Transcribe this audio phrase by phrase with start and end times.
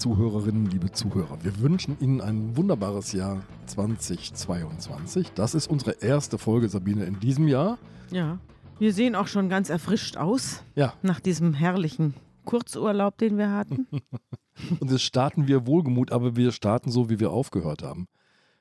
[0.00, 5.32] liebe Zuhörerinnen, liebe Zuhörer, wir wünschen Ihnen ein wunderbares Jahr 2022.
[5.34, 7.76] Das ist unsere erste Folge, Sabine, in diesem Jahr.
[8.10, 8.38] Ja,
[8.78, 10.64] wir sehen auch schon ganz erfrischt aus.
[10.74, 10.94] Ja.
[11.02, 12.14] Nach diesem herrlichen
[12.46, 13.88] Kurzurlaub, den wir hatten.
[14.80, 18.08] Und jetzt starten wir wohlgemut, aber wir starten so, wie wir aufgehört haben.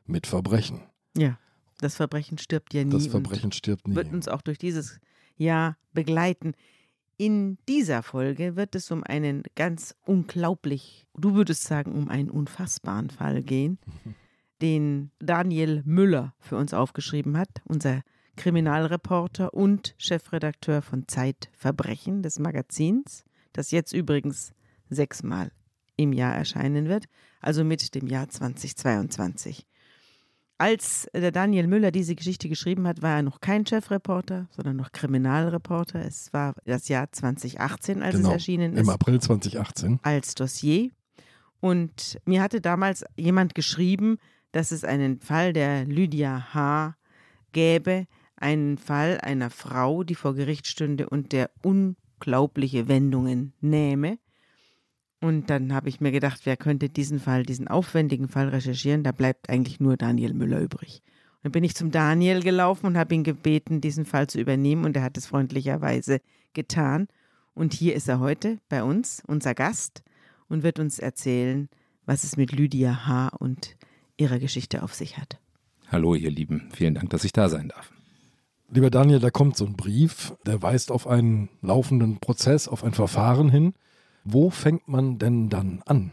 [0.06, 0.81] Mit Verbrechen.
[1.16, 1.40] Ja,
[1.78, 2.92] das Verbrechen stirbt ja nie.
[2.92, 3.95] Das Verbrechen stirbt nie.
[3.95, 5.00] Wird uns auch durch dieses
[5.38, 6.53] Jahr begleiten.
[7.22, 13.09] In dieser Folge wird es um einen ganz unglaublich, du würdest sagen, um einen unfassbaren
[13.09, 13.78] Fall gehen,
[14.62, 18.04] den Daniel Müller für uns aufgeschrieben hat, unser
[18.38, 24.54] Kriminalreporter und Chefredakteur von Zeitverbrechen des Magazins, das jetzt übrigens
[24.90, 25.52] sechsmal
[25.98, 27.08] im Jahr erscheinen wird,
[27.42, 29.67] also mit dem Jahr 2022.
[30.62, 34.92] Als der Daniel Müller diese Geschichte geschrieben hat, war er noch kein Chefreporter, sondern noch
[34.92, 36.04] Kriminalreporter.
[36.06, 38.82] Es war das Jahr 2018, als genau, es erschienen ist.
[38.82, 40.00] Im April 2018.
[40.04, 40.92] Als Dossier.
[41.62, 44.18] Und mir hatte damals jemand geschrieben,
[44.52, 46.98] dass es einen Fall der Lydia H.
[47.54, 54.20] gäbe, einen Fall einer Frau, die vor Gericht stünde und der unglaubliche Wendungen nähme.
[55.22, 59.03] Und dann habe ich mir gedacht, wer könnte diesen Fall, diesen aufwendigen Fall recherchieren?
[59.03, 61.02] Da bleibt eigentlich nur Daniel Müller übrig.
[61.36, 64.86] Und dann bin ich zum Daniel gelaufen und habe ihn gebeten, diesen Fall zu übernehmen.
[64.86, 66.22] Und er hat es freundlicherweise
[66.53, 67.08] getan.
[67.53, 70.03] Und hier ist er heute bei uns, unser Gast,
[70.47, 71.70] und wird uns erzählen,
[72.06, 73.30] was es mit Lydia H.
[73.40, 73.75] und
[74.17, 75.40] ihrer Geschichte auf sich hat.
[75.92, 76.70] Hallo, ihr Lieben.
[76.72, 77.92] Vielen Dank, dass ich da sein darf.
[78.72, 82.94] Lieber Daniel, da kommt so ein Brief, der weist auf einen laufenden Prozess, auf ein
[82.94, 83.73] Verfahren hin.
[84.23, 86.12] Wo fängt man denn dann an?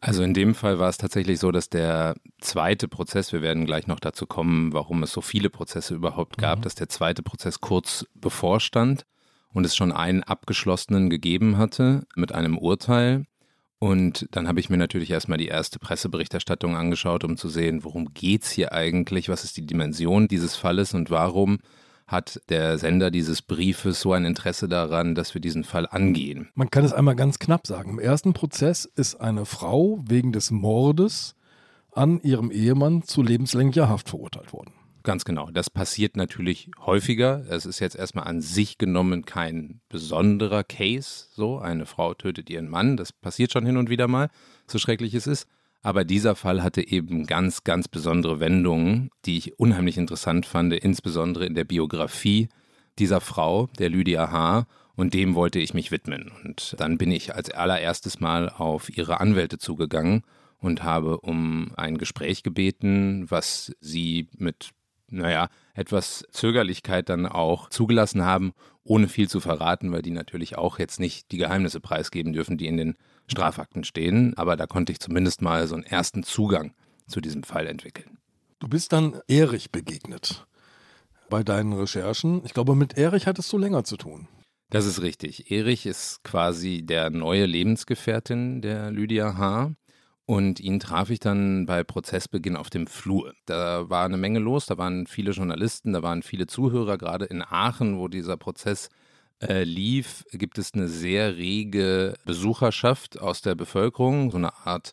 [0.00, 3.88] Also in dem Fall war es tatsächlich so, dass der zweite Prozess, wir werden gleich
[3.88, 6.62] noch dazu kommen, warum es so viele Prozesse überhaupt gab, mhm.
[6.62, 9.06] dass der zweite Prozess kurz bevorstand
[9.52, 13.24] und es schon einen abgeschlossenen gegeben hatte mit einem Urteil.
[13.80, 18.12] Und dann habe ich mir natürlich erstmal die erste Presseberichterstattung angeschaut, um zu sehen, worum
[18.14, 21.58] geht es hier eigentlich, was ist die Dimension dieses Falles und warum
[22.08, 26.48] hat der Sender dieses Briefes so ein Interesse daran, dass wir diesen Fall angehen.
[26.54, 27.90] Man kann es einmal ganz knapp sagen.
[27.90, 31.36] Im ersten Prozess ist eine Frau wegen des Mordes
[31.92, 34.72] an ihrem Ehemann zu lebenslänglicher Haft verurteilt worden.
[35.04, 35.50] Ganz genau.
[35.50, 37.44] Das passiert natürlich häufiger.
[37.48, 41.26] Es ist jetzt erstmal an sich genommen kein besonderer Case.
[41.32, 42.96] So, eine Frau tötet ihren Mann.
[42.96, 44.28] Das passiert schon hin und wieder mal,
[44.66, 45.46] so schrecklich es ist.
[45.82, 51.46] Aber dieser Fall hatte eben ganz, ganz besondere Wendungen, die ich unheimlich interessant fand, insbesondere
[51.46, 52.48] in der Biografie
[52.98, 54.66] dieser Frau, der Lydia H.
[54.96, 56.32] Und dem wollte ich mich widmen.
[56.44, 60.24] Und dann bin ich als allererstes Mal auf ihre Anwälte zugegangen
[60.58, 64.70] und habe um ein Gespräch gebeten, was sie mit,
[65.08, 68.52] naja, etwas Zögerlichkeit dann auch zugelassen haben,
[68.82, 72.66] ohne viel zu verraten, weil die natürlich auch jetzt nicht die Geheimnisse preisgeben dürfen, die
[72.66, 72.96] in den
[73.28, 76.72] Strafakten stehen, aber da konnte ich zumindest mal so einen ersten Zugang
[77.06, 78.18] zu diesem Fall entwickeln.
[78.58, 80.46] Du bist dann Erich begegnet
[81.30, 82.42] bei deinen Recherchen.
[82.44, 84.28] Ich glaube, mit Erich hattest du länger zu tun.
[84.70, 85.50] Das ist richtig.
[85.50, 89.72] Erich ist quasi der neue Lebensgefährtin der Lydia H.
[90.26, 93.32] Und ihn traf ich dann bei Prozessbeginn auf dem Flur.
[93.46, 97.42] Da war eine Menge los, da waren viele Journalisten, da waren viele Zuhörer, gerade in
[97.42, 98.90] Aachen, wo dieser Prozess
[99.40, 104.92] äh, lief, gibt es eine sehr rege Besucherschaft aus der Bevölkerung, so eine Art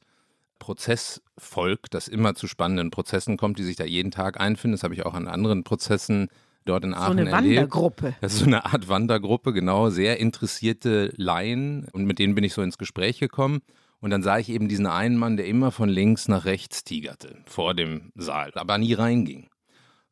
[0.60, 4.74] Prozessvolk, das immer zu spannenden Prozessen kommt, die sich da jeden Tag einfinden.
[4.74, 6.30] Das habe ich auch an anderen Prozessen
[6.66, 7.32] dort in Aachen erlebt.
[7.32, 7.58] So eine erlebt.
[7.58, 8.16] Wandergruppe.
[8.22, 9.90] Das ist so eine Art Wandergruppe, genau.
[9.90, 13.62] Sehr interessierte Laien und mit denen bin ich so ins Gespräch gekommen.
[14.00, 17.38] Und dann sah ich eben diesen einen Mann, der immer von links nach rechts tigerte
[17.46, 19.48] vor dem Saal, aber nie reinging.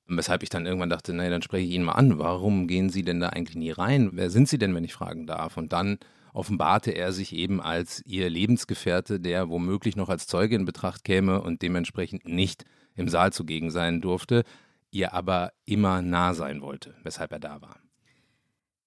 [0.08, 2.20] Weshalb ich dann irgendwann dachte, naja, dann spreche ich ihn mal an.
[2.20, 4.10] Warum gehen Sie denn da eigentlich nie rein?
[4.14, 5.56] Wer sind Sie denn, wenn ich fragen darf?
[5.56, 5.98] Und dann
[6.34, 11.42] offenbarte er sich eben als Ihr Lebensgefährte, der womöglich noch als Zeuge in Betracht käme
[11.42, 12.66] und dementsprechend nicht
[12.96, 14.44] im Saal zugegen sein durfte,
[14.92, 17.78] ihr aber immer nah sein wollte, weshalb er da war.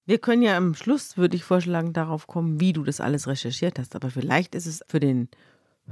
[0.05, 3.77] Wir können ja am Schluss, würde ich vorschlagen, darauf kommen, wie du das alles recherchiert
[3.77, 3.95] hast.
[3.95, 5.27] Aber vielleicht ist es für den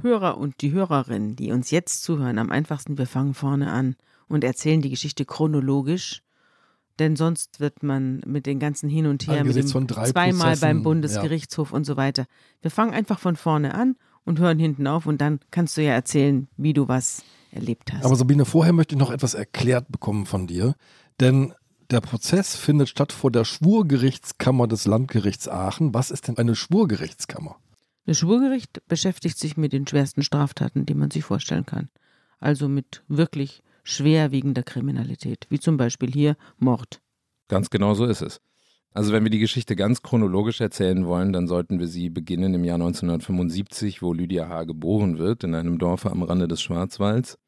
[0.00, 3.96] Hörer und die Hörerin, die uns jetzt zuhören, am einfachsten, wir fangen vorne an
[4.28, 6.22] und erzählen die Geschichte chronologisch.
[6.98, 10.82] Denn sonst wird man mit den ganzen Hin und Her, mit dem zweimal Prozessen, beim
[10.82, 11.76] Bundesgerichtshof ja.
[11.76, 12.26] und so weiter.
[12.62, 15.92] Wir fangen einfach von vorne an und hören hinten auf und dann kannst du ja
[15.92, 18.04] erzählen, wie du was erlebt hast.
[18.04, 20.74] Aber Sabine, vorher möchte ich noch etwas erklärt bekommen von dir.
[21.20, 21.52] Denn
[21.90, 25.94] der Prozess findet statt vor der Schwurgerichtskammer des Landgerichts Aachen.
[25.94, 27.56] Was ist denn eine Schwurgerichtskammer?
[28.06, 31.88] Das Schwurgericht beschäftigt sich mit den schwersten Straftaten, die man sich vorstellen kann.
[32.38, 37.00] Also mit wirklich schwerwiegender Kriminalität, wie zum Beispiel hier Mord.
[37.48, 38.40] Ganz genau so ist es.
[38.92, 42.64] Also wenn wir die Geschichte ganz chronologisch erzählen wollen, dann sollten wir sie beginnen im
[42.64, 44.64] Jahr 1975, wo Lydia H.
[44.64, 47.38] geboren wird, in einem Dorf am Rande des Schwarzwalds.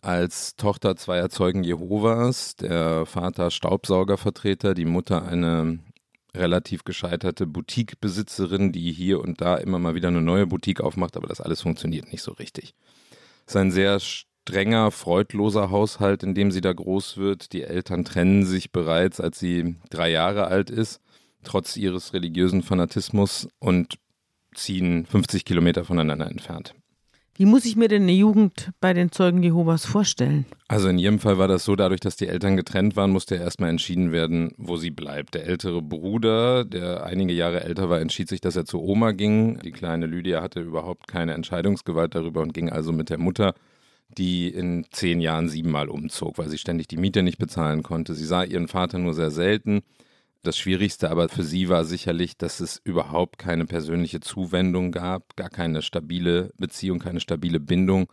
[0.00, 5.80] Als Tochter zweier Zeugen Jehovas, der Vater Staubsaugervertreter, die Mutter eine
[6.34, 11.26] relativ gescheiterte Boutiquebesitzerin, die hier und da immer mal wieder eine neue Boutique aufmacht, aber
[11.26, 12.74] das alles funktioniert nicht so richtig.
[13.46, 13.98] Es ist ein sehr
[14.46, 17.52] strenger, freudloser Haushalt, in dem sie da groß wird.
[17.52, 21.00] Die Eltern trennen sich bereits, als sie drei Jahre alt ist,
[21.44, 23.94] trotz ihres religiösen Fanatismus und
[24.54, 26.74] ziehen 50 Kilometer voneinander entfernt.
[27.36, 30.44] Wie muss ich mir denn eine Jugend bei den Zeugen Jehovas vorstellen?
[30.68, 33.70] Also in jedem Fall war das so, dadurch, dass die Eltern getrennt waren, musste erstmal
[33.70, 35.34] entschieden werden, wo sie bleibt.
[35.34, 39.58] Der ältere Bruder, der einige Jahre älter war, entschied sich, dass er zu Oma ging.
[39.64, 43.54] Die kleine Lydia hatte überhaupt keine Entscheidungsgewalt darüber und ging also mit der Mutter,
[44.18, 48.14] die in zehn Jahren siebenmal umzog, weil sie ständig die Miete nicht bezahlen konnte.
[48.14, 49.82] Sie sah ihren Vater nur sehr selten.
[50.42, 55.48] Das Schwierigste aber für sie war sicherlich, dass es überhaupt keine persönliche Zuwendung gab, gar
[55.48, 58.08] keine stabile Beziehung, keine stabile Bindung.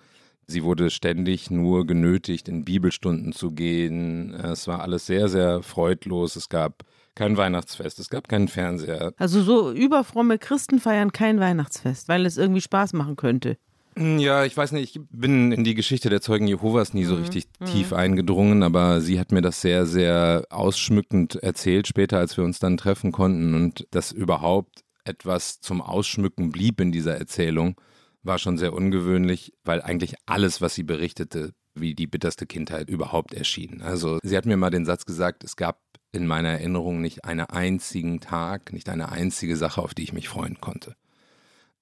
[0.47, 4.33] Sie wurde ständig nur genötigt, in Bibelstunden zu gehen.
[4.33, 6.35] Es war alles sehr, sehr freudlos.
[6.35, 6.83] Es gab
[7.15, 9.13] kein Weihnachtsfest, es gab keinen Fernseher.
[9.17, 13.57] Also so überfromme Christen feiern kein Weihnachtsfest, weil es irgendwie Spaß machen könnte.
[13.95, 17.15] Hm, ja, ich weiß nicht, ich bin in die Geschichte der Zeugen Jehovas nie so
[17.15, 17.21] mhm.
[17.21, 17.65] richtig mhm.
[17.65, 22.59] tief eingedrungen, aber sie hat mir das sehr, sehr ausschmückend erzählt später, als wir uns
[22.59, 27.75] dann treffen konnten und dass überhaupt etwas zum Ausschmücken blieb in dieser Erzählung,
[28.23, 33.33] war schon sehr ungewöhnlich, weil eigentlich alles, was sie berichtete, wie die bitterste Kindheit überhaupt
[33.33, 33.81] erschien.
[33.81, 35.79] Also sie hat mir mal den Satz gesagt, es gab
[36.11, 40.29] in meiner Erinnerung nicht einen einzigen Tag, nicht eine einzige Sache, auf die ich mich
[40.29, 40.95] freuen konnte.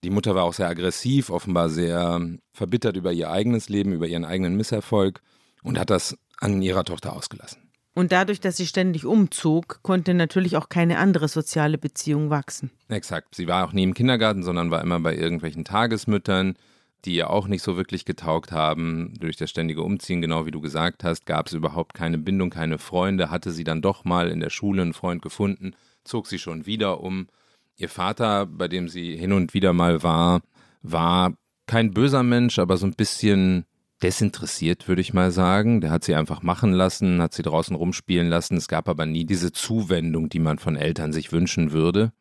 [0.03, 2.21] Die Mutter war auch sehr aggressiv, offenbar sehr
[2.53, 5.21] verbittert über ihr eigenes Leben, über ihren eigenen Misserfolg
[5.63, 7.69] und hat das an ihrer Tochter ausgelassen.
[7.95, 12.71] Und dadurch, dass sie ständig umzog, konnte natürlich auch keine andere soziale Beziehung wachsen.
[12.87, 13.35] Exakt.
[13.35, 16.53] Sie war auch nie im Kindergarten, sondern war immer bei irgendwelchen Tagesmüttern,
[17.03, 19.15] die ihr auch nicht so wirklich getaugt haben.
[19.19, 22.77] Durch das ständige Umziehen, genau wie du gesagt hast, gab es überhaupt keine Bindung, keine
[22.77, 23.31] Freunde.
[23.31, 25.73] Hatte sie dann doch mal in der Schule einen Freund gefunden,
[26.05, 27.27] zog sie schon wieder um.
[27.79, 30.41] Ihr Vater, bei dem sie hin und wieder mal war,
[30.83, 31.33] war
[31.65, 33.63] kein böser Mensch, aber so ein bisschen
[34.03, 35.79] desinteressiert, würde ich mal sagen.
[35.79, 38.57] Der hat sie einfach machen lassen, hat sie draußen rumspielen lassen.
[38.57, 42.11] Es gab aber nie diese Zuwendung, die man von Eltern sich wünschen würde.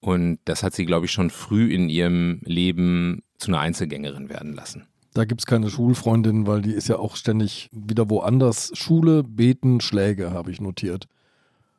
[0.00, 4.52] Und das hat sie, glaube ich, schon früh in ihrem Leben zu einer Einzelgängerin werden
[4.52, 4.88] lassen.
[5.14, 8.72] Da gibt es keine Schulfreundin, weil die ist ja auch ständig wieder woanders.
[8.74, 11.06] Schule, Beten, Schläge, habe ich notiert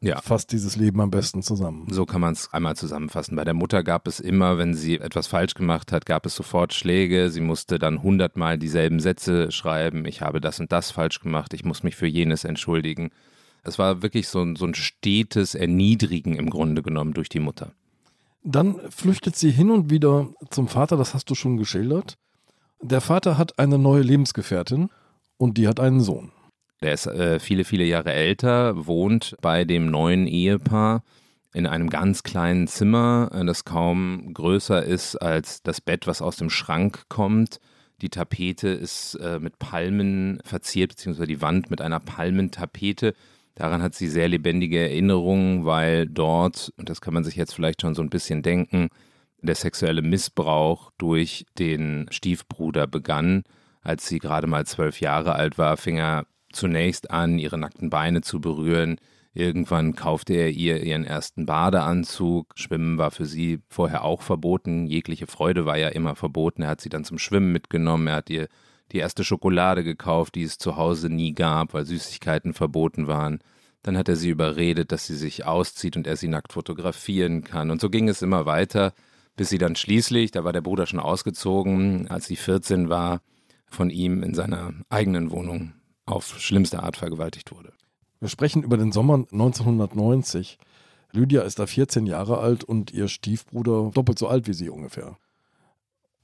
[0.01, 0.21] ja.
[0.21, 1.87] fasst dieses Leben am besten zusammen.
[1.89, 3.35] So kann man es einmal zusammenfassen.
[3.35, 6.73] Bei der Mutter gab es immer, wenn sie etwas falsch gemacht hat, gab es sofort
[6.73, 7.29] Schläge.
[7.29, 10.05] Sie musste dann hundertmal dieselben Sätze schreiben.
[10.05, 11.53] Ich habe das und das falsch gemacht.
[11.53, 13.11] Ich muss mich für jenes entschuldigen.
[13.63, 17.73] Es war wirklich so, so ein stetes Erniedrigen im Grunde genommen durch die Mutter.
[18.43, 22.17] Dann flüchtet sie hin und wieder zum Vater, das hast du schon geschildert.
[22.81, 24.89] Der Vater hat eine neue Lebensgefährtin
[25.37, 26.31] und die hat einen Sohn.
[26.81, 31.03] Der ist äh, viele, viele Jahre älter, wohnt bei dem neuen Ehepaar
[31.53, 36.37] in einem ganz kleinen Zimmer, äh, das kaum größer ist als das Bett, was aus
[36.37, 37.59] dem Schrank kommt.
[38.01, 43.13] Die Tapete ist äh, mit Palmen verziert, beziehungsweise die Wand mit einer Palmentapete.
[43.55, 47.81] Daran hat sie sehr lebendige Erinnerungen, weil dort, und das kann man sich jetzt vielleicht
[47.81, 48.89] schon so ein bisschen denken,
[49.41, 53.43] der sexuelle Missbrauch durch den Stiefbruder begann.
[53.81, 58.21] Als sie gerade mal zwölf Jahre alt war, fing er zunächst an, ihre nackten Beine
[58.21, 58.97] zu berühren.
[59.33, 62.53] Irgendwann kaufte er ihr ihren ersten Badeanzug.
[62.55, 64.87] Schwimmen war für sie vorher auch verboten.
[64.87, 66.63] Jegliche Freude war ja immer verboten.
[66.63, 68.07] Er hat sie dann zum Schwimmen mitgenommen.
[68.07, 68.47] Er hat ihr
[68.91, 73.39] die erste Schokolade gekauft, die es zu Hause nie gab, weil Süßigkeiten verboten waren.
[73.83, 77.69] Dann hat er sie überredet, dass sie sich auszieht und er sie nackt fotografieren kann.
[77.69, 78.93] Und so ging es immer weiter,
[79.35, 83.21] bis sie dann schließlich, da war der Bruder schon ausgezogen, als sie 14 war,
[83.67, 85.73] von ihm in seiner eigenen Wohnung
[86.11, 87.73] auf schlimmste Art vergewaltigt wurde.
[88.19, 90.57] Wir sprechen über den Sommer 1990.
[91.11, 95.17] Lydia ist da 14 Jahre alt und ihr Stiefbruder doppelt so alt wie sie ungefähr.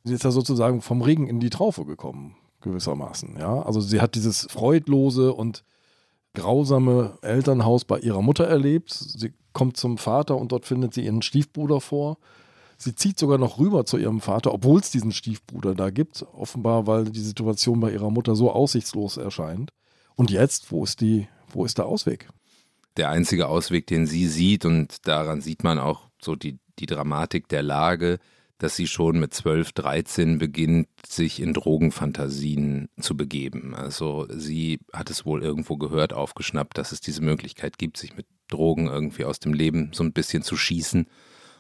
[0.04, 3.38] Sie ist da sozusagen vom Regen in die Traufe gekommen, gewissermaßen.
[3.40, 3.64] Ja?
[3.64, 5.64] Also sie hat dieses freudlose und
[6.36, 8.92] grausame Elternhaus bei ihrer Mutter erlebt.
[8.92, 12.18] Sie kommt zum Vater und dort findet sie ihren Stiefbruder vor.
[12.86, 16.24] Sie zieht sogar noch rüber zu ihrem Vater, obwohl es diesen Stiefbruder da gibt.
[16.34, 19.72] Offenbar, weil die Situation bei ihrer Mutter so aussichtslos erscheint.
[20.14, 22.30] Und jetzt, wo ist die, wo ist der Ausweg?
[22.96, 27.48] Der einzige Ausweg, den sie sieht, und daran sieht man auch so die, die Dramatik
[27.48, 28.20] der Lage,
[28.60, 33.74] dass sie schon mit 12, 13 beginnt, sich in Drogenfantasien zu begeben.
[33.74, 38.28] Also sie hat es wohl irgendwo gehört, aufgeschnappt, dass es diese Möglichkeit gibt, sich mit
[38.48, 41.08] Drogen irgendwie aus dem Leben so ein bisschen zu schießen.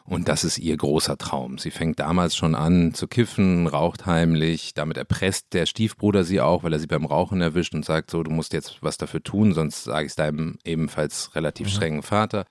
[0.07, 1.57] Und das ist ihr großer Traum.
[1.57, 4.75] Sie fängt damals schon an zu kiffen, raucht heimlich.
[4.75, 8.21] Damit erpresst der Stiefbruder sie auch, weil er sie beim Rauchen erwischt und sagt so,
[8.21, 11.71] du musst jetzt was dafür tun, sonst sage ich es deinem ebenfalls relativ mhm.
[11.71, 12.45] strengen Vater.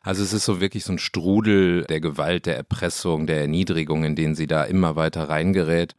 [0.00, 4.14] Also es ist so wirklich so ein Strudel der Gewalt, der Erpressung, der Erniedrigung, in
[4.14, 5.96] den sie da immer weiter reingerät.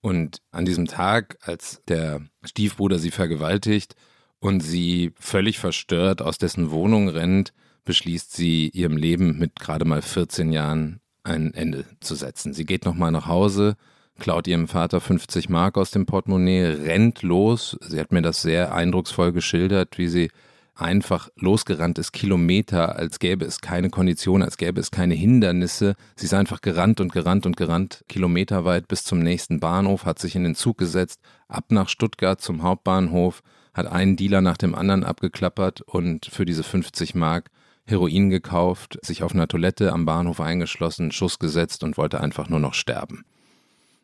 [0.00, 3.94] Und an diesem Tag, als der Stiefbruder sie vergewaltigt
[4.40, 7.52] und sie völlig verstört aus dessen Wohnung rennt,
[7.84, 12.52] beschließt sie, ihrem Leben mit gerade mal 14 Jahren ein Ende zu setzen.
[12.52, 13.76] Sie geht nochmal nach Hause,
[14.18, 17.76] klaut ihrem Vater 50 Mark aus dem Portemonnaie, rennt los.
[17.80, 20.30] Sie hat mir das sehr eindrucksvoll geschildert, wie sie
[20.74, 25.94] einfach losgerannt ist, Kilometer, als gäbe es keine Kondition, als gäbe es keine Hindernisse.
[26.16, 30.34] Sie ist einfach gerannt und gerannt und gerannt, kilometerweit bis zum nächsten Bahnhof, hat sich
[30.34, 33.42] in den Zug gesetzt, ab nach Stuttgart zum Hauptbahnhof,
[33.74, 37.50] hat einen Dealer nach dem anderen abgeklappert und für diese 50 Mark
[37.92, 42.58] Heroin gekauft, sich auf einer Toilette am Bahnhof eingeschlossen, Schuss gesetzt und wollte einfach nur
[42.58, 43.24] noch sterben.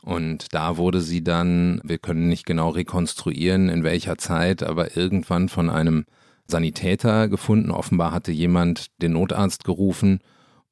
[0.03, 5.49] Und da wurde sie dann, wir können nicht genau rekonstruieren, in welcher Zeit, aber irgendwann
[5.49, 6.05] von einem
[6.47, 7.71] Sanitäter gefunden.
[7.71, 10.21] Offenbar hatte jemand den Notarzt gerufen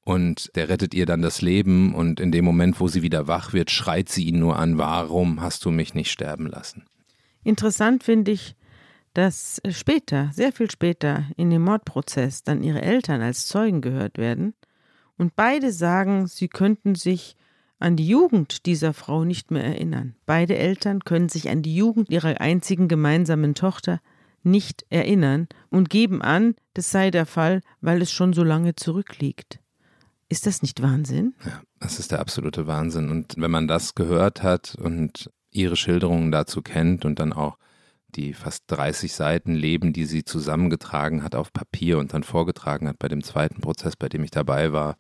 [0.02, 1.94] und der rettet ihr dann das Leben.
[1.94, 5.40] Und in dem Moment, wo sie wieder wach wird, schreit sie ihn nur an, warum
[5.40, 6.84] hast du mich nicht sterben lassen?
[7.42, 8.54] Interessant finde ich,
[9.16, 14.52] dass später, sehr viel später, in dem Mordprozess dann ihre Eltern als Zeugen gehört werden
[15.16, 17.36] und beide sagen, sie könnten sich
[17.78, 20.16] an die Jugend dieser Frau nicht mehr erinnern.
[20.26, 24.00] Beide Eltern können sich an die Jugend ihrer einzigen gemeinsamen Tochter
[24.42, 29.60] nicht erinnern und geben an, das sei der Fall, weil es schon so lange zurückliegt.
[30.28, 31.34] Ist das nicht Wahnsinn?
[31.44, 33.10] Ja, das ist der absolute Wahnsinn.
[33.10, 37.56] Und wenn man das gehört hat und ihre Schilderungen dazu kennt und dann auch
[38.16, 42.98] die fast 30 Seiten Leben, die sie zusammengetragen hat auf Papier und dann vorgetragen hat
[42.98, 44.96] bei dem zweiten Prozess, bei dem ich dabei war,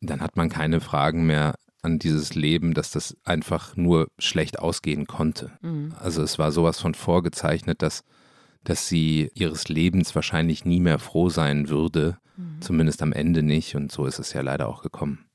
[0.00, 5.06] dann hat man keine Fragen mehr an dieses Leben, dass das einfach nur schlecht ausgehen
[5.06, 5.52] konnte.
[5.62, 5.94] Mhm.
[5.98, 8.04] Also es war sowas von vorgezeichnet, dass,
[8.64, 12.60] dass sie ihres Lebens wahrscheinlich nie mehr froh sein würde, mhm.
[12.60, 15.29] zumindest am Ende nicht und so ist es ja leider auch gekommen.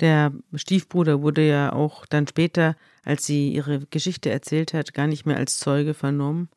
[0.00, 5.26] Der Stiefbruder wurde ja auch dann später, als sie ihre Geschichte erzählt hat, gar nicht
[5.26, 6.48] mehr als Zeuge vernommen,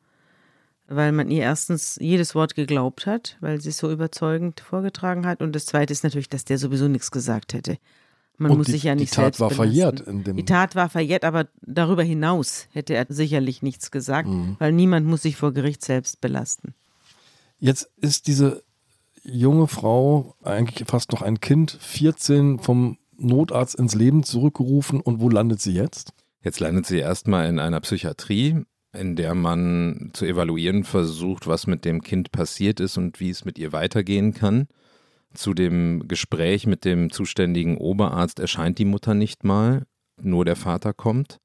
[0.88, 5.42] weil man ihr erstens jedes Wort geglaubt hat, weil sie es so überzeugend vorgetragen hat.
[5.42, 7.76] Und das Zweite ist natürlich, dass der sowieso nichts gesagt hätte.
[8.36, 9.56] Man Und muss die, sich ja nicht Die Tat war belasten.
[9.56, 10.00] verjährt.
[10.00, 14.56] In dem die Tat war verjährt, aber darüber hinaus hätte er sicherlich nichts gesagt, mhm.
[14.58, 16.74] weil niemand muss sich vor Gericht selbst belasten.
[17.60, 18.64] Jetzt ist diese
[19.22, 25.28] junge Frau eigentlich fast noch ein Kind, 14 vom Notarzt ins Leben zurückgerufen und wo
[25.28, 26.12] landet sie jetzt?
[26.42, 31.84] Jetzt landet sie erstmal in einer Psychiatrie, in der man zu evaluieren versucht, was mit
[31.84, 34.68] dem Kind passiert ist und wie es mit ihr weitergehen kann.
[35.32, 39.84] Zu dem Gespräch mit dem zuständigen Oberarzt erscheint die Mutter nicht mal,
[40.20, 41.38] nur der Vater kommt.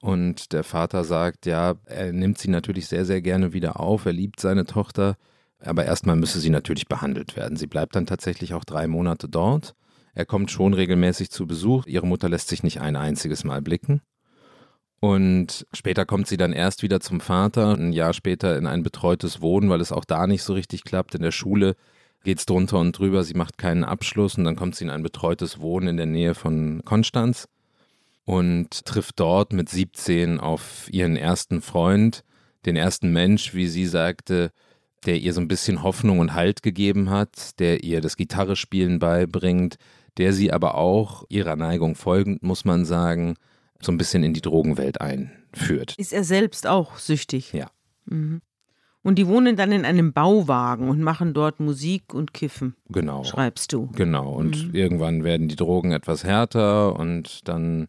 [0.00, 4.12] Und der Vater sagt, ja, er nimmt sie natürlich sehr, sehr gerne wieder auf, er
[4.12, 5.16] liebt seine Tochter,
[5.60, 7.56] aber erstmal müsse sie natürlich behandelt werden.
[7.56, 9.76] Sie bleibt dann tatsächlich auch drei Monate dort
[10.14, 11.86] er kommt schon regelmäßig zu Besuch.
[11.86, 14.02] Ihre Mutter lässt sich nicht ein einziges Mal blicken.
[15.00, 19.40] Und später kommt sie dann erst wieder zum Vater, ein Jahr später in ein betreutes
[19.40, 21.14] Wohnen, weil es auch da nicht so richtig klappt.
[21.14, 21.74] In der Schule
[22.22, 25.02] geht es drunter und drüber, sie macht keinen Abschluss und dann kommt sie in ein
[25.02, 27.48] betreutes Wohnen in der Nähe von Konstanz
[28.24, 32.22] und trifft dort mit 17 auf ihren ersten Freund,
[32.64, 34.52] den ersten Mensch, wie sie sagte,
[35.04, 39.78] der ihr so ein bisschen Hoffnung und Halt gegeben hat, der ihr das Gitarrespielen beibringt,
[40.18, 43.34] der sie aber auch ihrer Neigung folgend, muss man sagen,
[43.80, 45.94] so ein bisschen in die Drogenwelt einführt.
[45.98, 47.52] Ist er selbst auch süchtig?
[47.52, 47.70] Ja.
[48.06, 48.42] Mhm.
[49.04, 52.76] Und die wohnen dann in einem Bauwagen und machen dort Musik und Kiffen.
[52.88, 53.24] Genau.
[53.24, 53.88] Schreibst du.
[53.96, 54.32] Genau.
[54.32, 54.74] Und mhm.
[54.74, 57.88] irgendwann werden die Drogen etwas härter und dann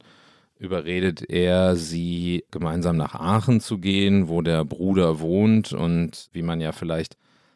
[0.57, 5.71] überredet er, sie gemeinsam nach Aachen zu gehen, wo der Bruder wohnt.
[5.71, 7.15] Und wie man ja vielleicht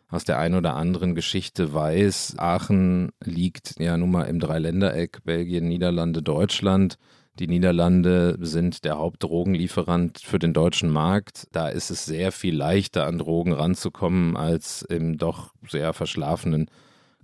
[0.10, 5.68] aus der einen oder anderen Geschichte weiß, Aachen liegt ja nun mal im Dreiländereck Belgien,
[5.68, 6.98] Niederlande, Deutschland.
[7.40, 11.48] Die Niederlande sind der Hauptdrogenlieferant für den deutschen Markt.
[11.52, 16.72] Da ist es sehr viel leichter, an Drogen ranzukommen als im doch sehr verschlafenen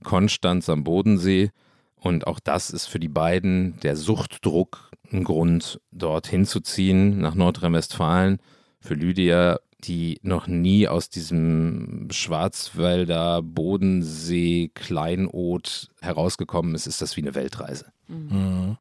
[0.04, 1.52] Konstanz am Bodensee.
[1.96, 7.34] Und auch das ist für die beiden der Suchtdruck ein Grund, dorthin zu ziehen, nach
[7.34, 8.40] Nordrhein-Westfalen.
[8.82, 17.22] Für Lydia die noch nie aus diesem Schwarzwälder Bodensee Kleinod herausgekommen ist, ist das wie
[17.22, 17.92] eine Weltreise.
[18.08, 18.78] Mhm.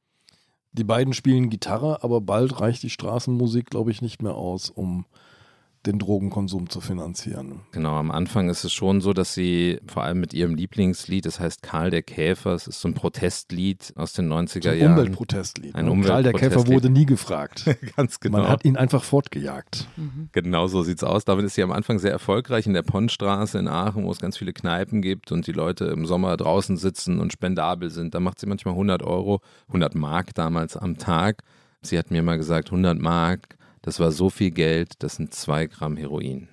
[0.73, 5.05] Die beiden spielen Gitarre, aber bald reicht die Straßenmusik, glaube ich, nicht mehr aus, um
[5.87, 7.61] den Drogenkonsum zu finanzieren.
[7.73, 11.41] Genau, am Anfang ist es schon so, dass sie vor allem mit ihrem Lieblingslied, das
[11.41, 14.93] heißt Karl der Käfer, es ist so ein Protestlied aus den 90er Ein Jahren.
[14.93, 15.75] Umweltprotestlied.
[15.75, 16.07] Ein ne?
[16.07, 16.75] Karl der Käfer Umweltprotestlied.
[16.75, 17.65] wurde nie gefragt.
[17.97, 18.39] Ganz genau.
[18.39, 19.89] Man hat ihn einfach fortgejagt.
[20.33, 21.25] Genau so sieht's aus.
[21.25, 24.37] Damit ist sie am Anfang sehr erfolgreich in der Ponnstraße in Aachen, wo es ganz
[24.37, 28.15] viele Kneipen gibt und die Leute im Sommer draußen sitzen und spendabel sind.
[28.15, 31.43] Da macht sie manchmal 100 Euro, 100 Mark damals am Tag.
[31.81, 35.67] Sie hat mir mal gesagt, 100 Mark, das war so viel Geld, das sind zwei
[35.67, 36.49] Gramm Heroin.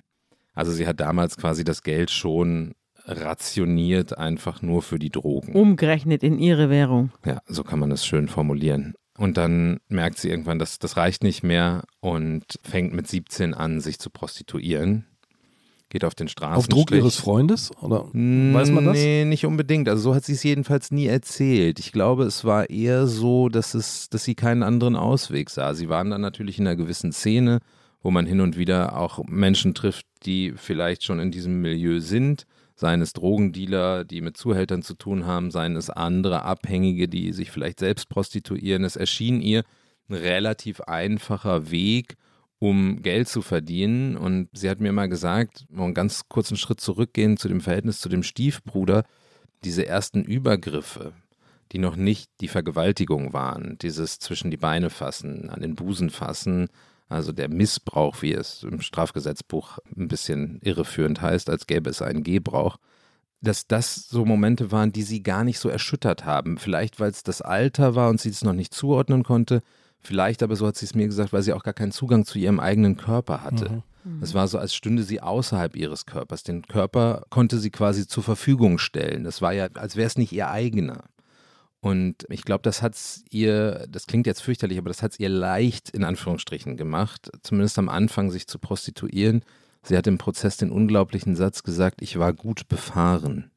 [0.52, 2.74] Also sie hat damals quasi das Geld schon
[3.06, 5.54] rationiert, einfach nur für die Drogen.
[5.54, 7.12] Umgerechnet in ihre Währung.
[7.24, 8.94] Ja, so kann man es schön formulieren.
[9.16, 13.80] Und dann merkt sie irgendwann, dass das reicht nicht mehr und fängt mit 17 an,
[13.80, 15.06] sich zu prostituieren.
[15.90, 16.56] Geht auf den Straßen.
[16.56, 17.72] Auf Druck ihres Freundes?
[17.82, 18.94] Oder weiß man das?
[18.94, 19.88] Nee, nicht unbedingt.
[19.88, 21.80] Also so hat sie es jedenfalls nie erzählt.
[21.80, 25.74] Ich glaube, es war eher so, dass es, dass sie keinen anderen Ausweg sah.
[25.74, 27.58] Sie waren dann natürlich in einer gewissen Szene,
[28.02, 32.46] wo man hin und wieder auch Menschen trifft, die vielleicht schon in diesem Milieu sind.
[32.76, 37.50] Seien es Drogendealer, die mit Zuhältern zu tun haben, seien es andere Abhängige, die sich
[37.50, 38.84] vielleicht selbst prostituieren.
[38.84, 39.64] Es erschien ihr
[40.08, 42.14] ein relativ einfacher Weg,
[42.60, 44.16] um Geld zu verdienen.
[44.16, 47.98] Und sie hat mir mal gesagt, mal einen ganz kurzen Schritt zurückgehen zu dem Verhältnis
[47.98, 49.02] zu dem Stiefbruder,
[49.64, 51.12] diese ersten Übergriffe,
[51.72, 56.68] die noch nicht die Vergewaltigung waren, dieses zwischen die Beine fassen, an den Busen fassen,
[57.08, 62.22] also der Missbrauch, wie es im Strafgesetzbuch ein bisschen irreführend heißt, als gäbe es einen
[62.22, 62.76] Gebrauch,
[63.40, 66.58] dass das so Momente waren, die sie gar nicht so erschüttert haben.
[66.58, 69.62] Vielleicht, weil es das Alter war und sie es noch nicht zuordnen konnte.
[70.02, 72.38] Vielleicht aber, so hat sie es mir gesagt, weil sie auch gar keinen Zugang zu
[72.38, 73.82] ihrem eigenen Körper hatte.
[74.22, 76.42] Es war so, als stünde sie außerhalb ihres Körpers.
[76.42, 79.24] Den Körper konnte sie quasi zur Verfügung stellen.
[79.24, 81.04] Das war ja, als wäre es nicht ihr eigener.
[81.80, 85.20] Und ich glaube, das hat es ihr, das klingt jetzt fürchterlich, aber das hat es
[85.20, 89.44] ihr leicht in Anführungsstrichen gemacht, zumindest am Anfang sich zu prostituieren.
[89.82, 93.50] Sie hat im Prozess den unglaublichen Satz gesagt, ich war gut befahren.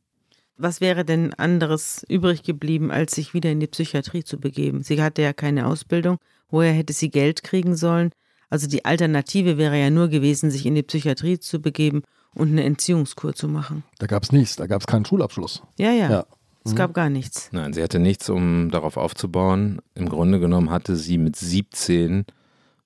[0.55, 4.83] Was wäre denn anderes übrig geblieben, als sich wieder in die Psychiatrie zu begeben?
[4.83, 6.17] Sie hatte ja keine Ausbildung.
[6.53, 8.11] Woher hätte sie Geld kriegen sollen?
[8.47, 12.03] Also die Alternative wäre ja nur gewesen, sich in die Psychiatrie zu begeben
[12.35, 13.83] und eine Entziehungskur zu machen.
[13.97, 15.63] Da gab es nichts, da gab es keinen Schulabschluss.
[15.79, 16.11] Ja, ja.
[16.11, 16.25] Ja.
[16.63, 17.49] Es gab gar nichts.
[17.53, 19.81] Nein, sie hatte nichts, um darauf aufzubauen.
[19.95, 22.25] Im Grunde genommen hatte sie mit 17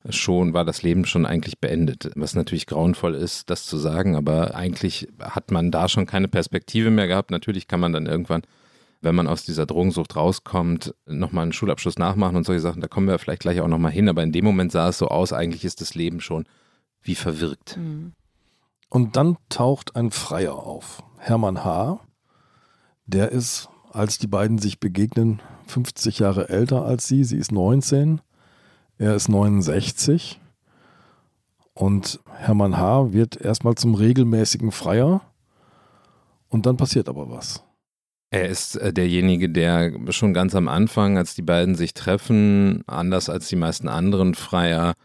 [0.07, 2.09] schon, war das Leben schon eigentlich beendet.
[2.15, 6.89] Was natürlich grauenvoll ist, das zu sagen, aber eigentlich hat man da schon keine Perspektive
[6.89, 7.31] mehr gehabt.
[7.31, 8.43] Natürlich kann man dann irgendwann,
[9.01, 12.81] wenn man aus dieser Drogensucht rauskommt, nochmal einen Schulabschluss nachmachen und solche Sachen.
[12.81, 15.07] Da kommen wir vielleicht gleich auch nochmal hin, aber in dem Moment sah es so
[15.07, 16.45] aus, eigentlich ist das Leben schon
[17.01, 17.77] wie verwirkt.
[18.89, 21.99] Und dann taucht ein Freier auf, Hermann H.
[23.05, 27.23] Der ist, als die beiden sich begegnen, 50 Jahre älter als sie.
[27.23, 28.21] Sie ist 19,
[28.97, 30.39] er ist 69.
[31.73, 33.13] Und Hermann H.
[33.13, 35.21] wird erstmal zum regelmäßigen Freier.
[36.49, 37.63] Und dann passiert aber was.
[38.29, 43.29] Er ist äh, derjenige, der schon ganz am Anfang, als die beiden sich treffen, anders
[43.29, 44.95] als die meisten anderen Freier,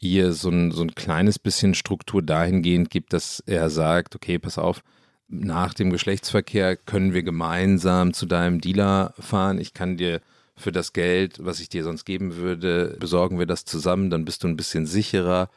[0.00, 4.58] ihr so ein, so ein kleines bisschen Struktur dahingehend gibt, dass er sagt, okay, pass
[4.58, 4.82] auf,
[5.28, 9.58] nach dem Geschlechtsverkehr können wir gemeinsam zu deinem Dealer fahren.
[9.58, 10.20] Ich kann dir
[10.56, 14.44] für das Geld, was ich dir sonst geben würde, besorgen wir das zusammen, dann bist
[14.44, 15.48] du ein bisschen sicherer.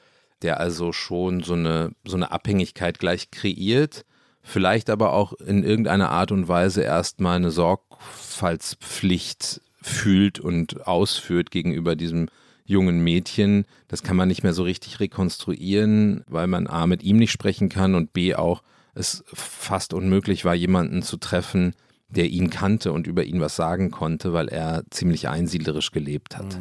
[0.41, 4.06] Der also schon so eine, so eine Abhängigkeit gleich kreiert,
[4.45, 11.95] vielleicht aber auch in irgendeiner Art und Weise erstmal eine Sorgfaltspflicht fühlt und ausführt gegenüber
[11.95, 12.27] diesem
[12.63, 13.65] jungen Mädchen.
[13.88, 17.69] Das kann man nicht mehr so richtig rekonstruieren, weil man A mit ihm nicht sprechen
[17.69, 21.73] kann und B auch es fast unmöglich war, jemanden zu treffen,
[22.08, 26.58] der ihn kannte und über ihn was sagen konnte, weil er ziemlich einsiedlerisch gelebt hat.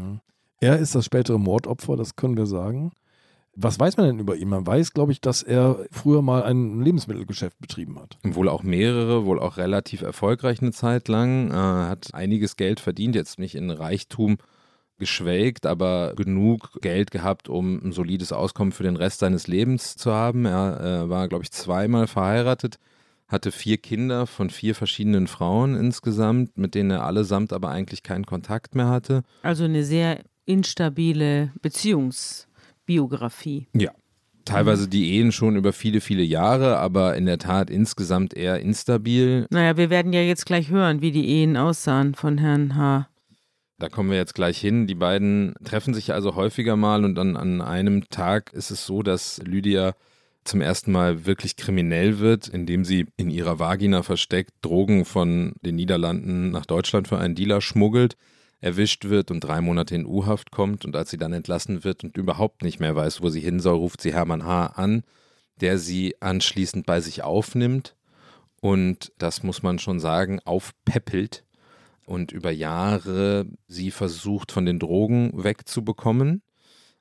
[0.60, 2.92] Er ist das spätere Mordopfer, das können wir sagen.
[3.56, 4.48] Was weiß man denn über ihn?
[4.48, 8.18] Man weiß, glaube ich, dass er früher mal ein Lebensmittelgeschäft betrieben hat.
[8.24, 13.14] Wohl auch mehrere, wohl auch relativ erfolgreich eine Zeit lang, äh, hat einiges Geld verdient,
[13.14, 14.38] jetzt nicht in Reichtum
[14.98, 20.12] geschwelgt, aber genug Geld gehabt, um ein solides Auskommen für den Rest seines Lebens zu
[20.12, 20.44] haben.
[20.44, 22.78] Er äh, war, glaube ich, zweimal verheiratet,
[23.26, 28.26] hatte vier Kinder von vier verschiedenen Frauen insgesamt, mit denen er allesamt aber eigentlich keinen
[28.26, 29.22] Kontakt mehr hatte.
[29.42, 31.52] Also eine sehr instabile
[32.84, 33.68] Beziehungsbiografie.
[33.74, 33.90] Ja.
[34.44, 39.46] Teilweise die Ehen schon über viele, viele Jahre, aber in der Tat insgesamt eher instabil.
[39.48, 43.08] Naja, wir werden ja jetzt gleich hören, wie die Ehen aussahen von Herrn H.
[43.78, 44.86] Da kommen wir jetzt gleich hin.
[44.86, 49.02] Die beiden treffen sich also häufiger mal und dann an einem Tag ist es so,
[49.02, 49.94] dass Lydia
[50.44, 55.76] zum ersten Mal wirklich kriminell wird, indem sie in ihrer Vagina versteckt Drogen von den
[55.76, 58.18] Niederlanden nach Deutschland für einen Dealer schmuggelt.
[58.64, 62.16] Erwischt wird und drei Monate in U-Haft kommt und als sie dann entlassen wird und
[62.16, 64.68] überhaupt nicht mehr weiß, wo sie hin soll, ruft sie Hermann H.
[64.68, 65.02] an,
[65.60, 67.94] der sie anschließend bei sich aufnimmt
[68.62, 71.44] und das muss man schon sagen, aufpeppelt
[72.06, 76.40] und über Jahre sie versucht, von den Drogen wegzubekommen.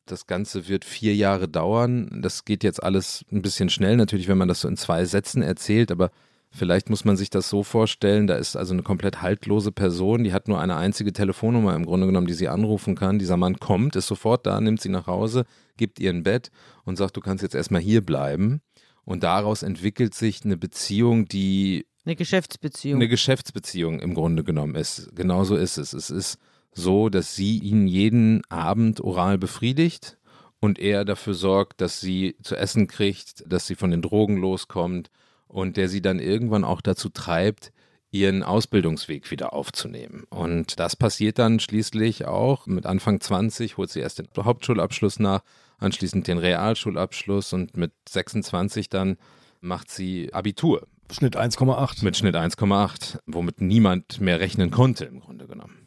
[0.05, 2.19] Das Ganze wird vier Jahre dauern.
[2.21, 5.41] Das geht jetzt alles ein bisschen schnell, natürlich, wenn man das so in zwei Sätzen
[5.41, 6.11] erzählt, aber
[6.53, 10.33] vielleicht muss man sich das so vorstellen, da ist also eine komplett haltlose Person, die
[10.33, 13.19] hat nur eine einzige Telefonnummer im Grunde genommen, die sie anrufen kann.
[13.19, 15.45] Dieser Mann kommt, ist sofort da, nimmt sie nach Hause,
[15.77, 16.51] gibt ihr ein Bett
[16.85, 18.61] und sagt, du kannst jetzt erstmal hier bleiben.
[19.03, 22.99] Und daraus entwickelt sich eine Beziehung, die eine Geschäftsbeziehung.
[22.99, 25.15] Eine Geschäftsbeziehung im Grunde genommen ist.
[25.15, 25.93] Genauso ist es.
[25.93, 26.37] Es ist
[26.73, 30.17] so, dass sie ihn jeden Abend oral befriedigt
[30.59, 35.09] und er dafür sorgt, dass sie zu essen kriegt, dass sie von den Drogen loskommt
[35.53, 37.71] und der sie dann irgendwann auch dazu treibt,
[38.09, 40.23] ihren Ausbildungsweg wieder aufzunehmen.
[40.29, 42.67] Und das passiert dann schließlich auch.
[42.67, 45.41] Mit Anfang 20 holt sie erst den Hauptschulabschluss nach,
[45.77, 49.17] anschließend den Realschulabschluss und mit 26 dann
[49.61, 50.87] macht sie Abitur.
[51.11, 52.03] Schnitt 1,8.
[52.03, 55.77] Mit Schnitt 1,8, womit niemand mehr rechnen konnte im Grunde genommen.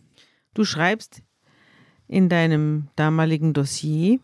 [0.55, 1.23] Du schreibst
[2.07, 4.21] in deinem damaligen Dossier,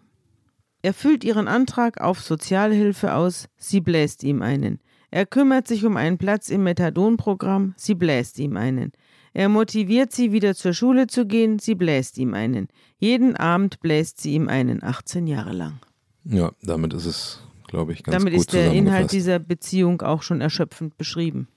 [0.82, 4.80] er füllt ihren Antrag auf Sozialhilfe aus, sie bläst ihm einen.
[5.12, 8.90] Er kümmert sich um einen Platz im Methadonprogramm, sie bläst ihm einen.
[9.32, 12.66] Er motiviert sie, wieder zur Schule zu gehen, sie bläst ihm einen.
[12.98, 15.78] Jeden Abend bläst sie ihm einen, 18 Jahre lang.
[16.24, 20.22] Ja, damit ist es glaube ich, ganz Damit gut ist der Inhalt dieser Beziehung auch
[20.22, 21.48] schon erschöpfend beschrieben.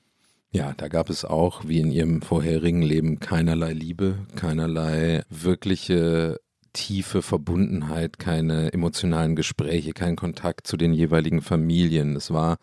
[0.51, 6.39] Ja, da gab es auch, wie in ihrem vorherigen Leben, keinerlei Liebe, keinerlei wirkliche
[6.71, 12.15] tiefe Verbundenheit, keine emotionalen Gespräche, kein Kontakt zu den jeweiligen Familien.
[12.15, 12.57] Es war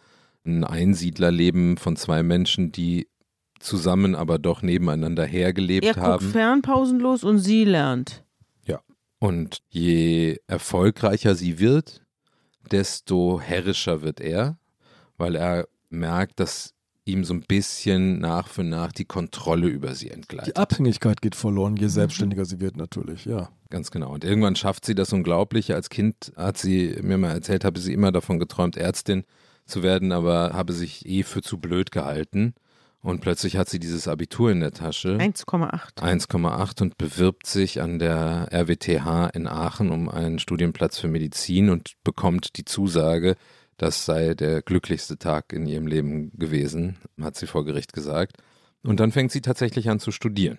[0.45, 3.09] ein Einsiedlerleben von zwei Menschen, die
[3.61, 6.05] zusammen, aber doch nebeneinander hergelebt er haben.
[6.05, 8.25] Er guckt fernpausenlos und sie lernt.
[8.67, 8.81] Ja.
[9.19, 12.03] Und je erfolgreicher sie wird,
[12.71, 14.59] desto herrischer wird er,
[15.17, 16.75] weil er merkt, dass
[17.05, 20.57] ihm so ein bisschen nach für nach die Kontrolle über sie entgleitet.
[20.57, 23.51] Die Abhängigkeit geht verloren, je selbstständiger sie wird natürlich, ja.
[23.71, 24.13] Ganz genau.
[24.13, 25.75] Und irgendwann schafft sie das Unglaubliche.
[25.75, 29.25] Als Kind hat sie mir mal erzählt, habe sie immer davon geträumt, Ärztin
[29.67, 32.55] zu werden, aber habe sich eh für zu blöd gehalten.
[33.01, 35.17] Und plötzlich hat sie dieses Abitur in der Tasche.
[35.17, 35.97] 1,8.
[35.97, 41.95] 1,8 und bewirbt sich an der RWTH in Aachen um einen Studienplatz für Medizin und
[42.05, 43.35] bekommt die Zusage,
[43.77, 48.37] das sei der glücklichste Tag in ihrem Leben gewesen, hat sie vor Gericht gesagt.
[48.85, 50.59] Und dann fängt sie tatsächlich an zu studieren.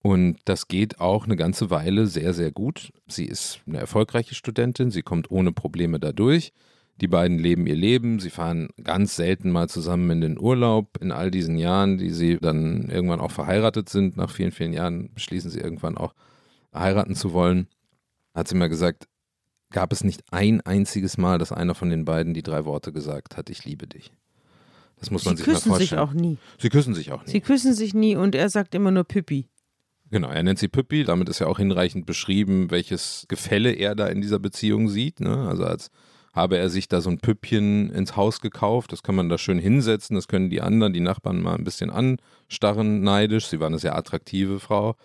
[0.00, 2.92] Und das geht auch eine ganze Weile sehr, sehr gut.
[3.08, 6.52] Sie ist eine erfolgreiche Studentin, sie kommt ohne Probleme dadurch.
[7.00, 10.98] Die beiden leben ihr Leben, sie fahren ganz selten mal zusammen in den Urlaub.
[11.00, 15.12] In all diesen Jahren, die sie dann irgendwann auch verheiratet sind, nach vielen, vielen Jahren
[15.12, 16.14] beschließen sie irgendwann auch
[16.72, 17.68] heiraten zu wollen,
[18.32, 19.08] hat sie mir gesagt,
[19.70, 23.36] gab es nicht ein einziges Mal, dass einer von den beiden die drei Worte gesagt
[23.36, 24.12] hat, ich liebe dich.
[24.96, 25.78] Das muss man sie sich mal vorstellen.
[25.78, 26.38] Sie küssen sich auch nie.
[26.58, 27.30] Sie küssen sich auch nie.
[27.32, 29.48] Sie küssen sich nie und er sagt immer nur Püppi.
[30.10, 34.06] Genau, er nennt sie Püppi, damit ist ja auch hinreichend beschrieben, welches Gefälle er da
[34.06, 35.18] in dieser Beziehung sieht.
[35.18, 35.48] Ne?
[35.48, 35.90] Also als
[36.34, 38.92] habe er sich da so ein Püppchen ins Haus gekauft.
[38.92, 40.16] Das kann man da schön hinsetzen.
[40.16, 43.46] Das können die anderen, die Nachbarn mal ein bisschen anstarren, neidisch.
[43.46, 44.96] Sie war eine sehr attraktive Frau.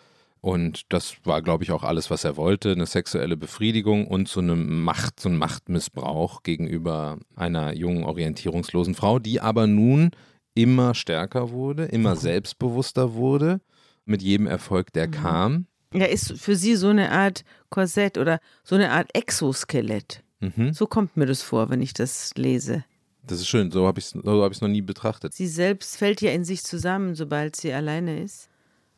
[0.41, 2.71] Und das war, glaube ich, auch alles, was er wollte.
[2.71, 9.19] Eine sexuelle Befriedigung und so eine Macht, so ein Machtmissbrauch gegenüber einer jungen, orientierungslosen Frau,
[9.19, 10.11] die aber nun
[10.55, 12.19] immer stärker wurde, immer mhm.
[12.19, 13.61] selbstbewusster wurde,
[14.05, 15.11] mit jedem Erfolg, der mhm.
[15.11, 15.65] kam.
[15.93, 20.23] Ja, ist für sie so eine Art Korsett oder so eine Art Exoskelett.
[20.39, 20.73] Mhm.
[20.73, 22.83] So kommt mir das vor, wenn ich das lese.
[23.23, 25.33] Das ist schön, so habe ich es so hab noch nie betrachtet.
[25.33, 28.49] Sie selbst fällt ja in sich zusammen, sobald sie alleine ist.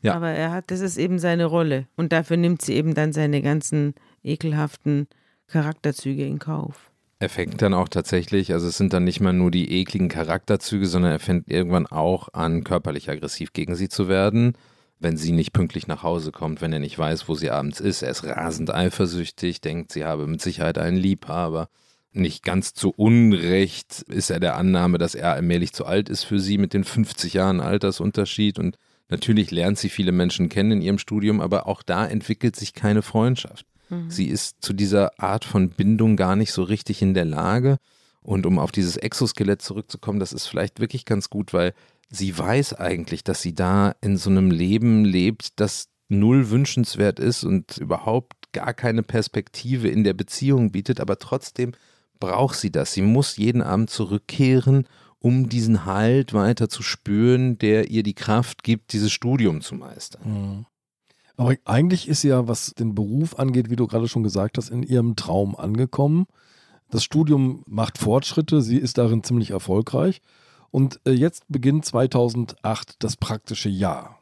[0.02, 0.16] Ja.
[0.16, 1.88] Aber er hat, das ist eben seine Rolle.
[1.96, 5.08] Und dafür nimmt sie eben dann seine ganzen ekelhaften
[5.48, 6.92] Charakterzüge in Kauf.
[7.20, 10.88] Er fängt dann auch tatsächlich, also es sind dann nicht mehr nur die ekligen Charakterzüge,
[10.88, 14.54] sondern er fängt irgendwann auch an, körperlich aggressiv gegen sie zu werden
[15.02, 18.04] wenn sie nicht pünktlich nach Hause kommt, wenn er nicht weiß, wo sie abends ist.
[18.04, 21.70] Er ist rasend eifersüchtig, denkt, sie habe mit Sicherheit einen Liebhaber.
[22.14, 26.40] Nicht ganz zu Unrecht ist er der Annahme, dass er allmählich zu alt ist für
[26.40, 28.60] sie mit den 50 Jahren Altersunterschied.
[28.60, 28.78] Und
[29.10, 33.02] natürlich lernt sie viele Menschen kennen in ihrem Studium, aber auch da entwickelt sich keine
[33.02, 33.66] Freundschaft.
[33.90, 34.12] Mhm.
[34.12, 37.78] Sie ist zu dieser Art von Bindung gar nicht so richtig in der Lage.
[38.22, 41.74] Und um auf dieses Exoskelett zurückzukommen, das ist vielleicht wirklich ganz gut, weil
[42.12, 47.44] sie weiß eigentlich, dass sie da in so einem Leben lebt, das null wünschenswert ist
[47.44, 51.72] und überhaupt gar keine Perspektive in der Beziehung bietet, aber trotzdem
[52.20, 52.94] braucht sie das.
[52.94, 54.88] Sie muss jeden Abend zurückkehren,
[55.20, 60.22] um diesen Halt weiter zu spüren, der ihr die Kraft gibt, dieses Studium zu meistern.
[60.26, 60.66] Mhm.
[61.38, 64.70] Aber eigentlich ist sie ja, was den Beruf angeht, wie du gerade schon gesagt hast,
[64.70, 66.26] in ihrem Traum angekommen.
[66.90, 70.22] Das Studium macht Fortschritte, sie ist darin ziemlich erfolgreich.
[70.72, 74.22] Und äh, jetzt beginnt 2008 das praktische Jahr.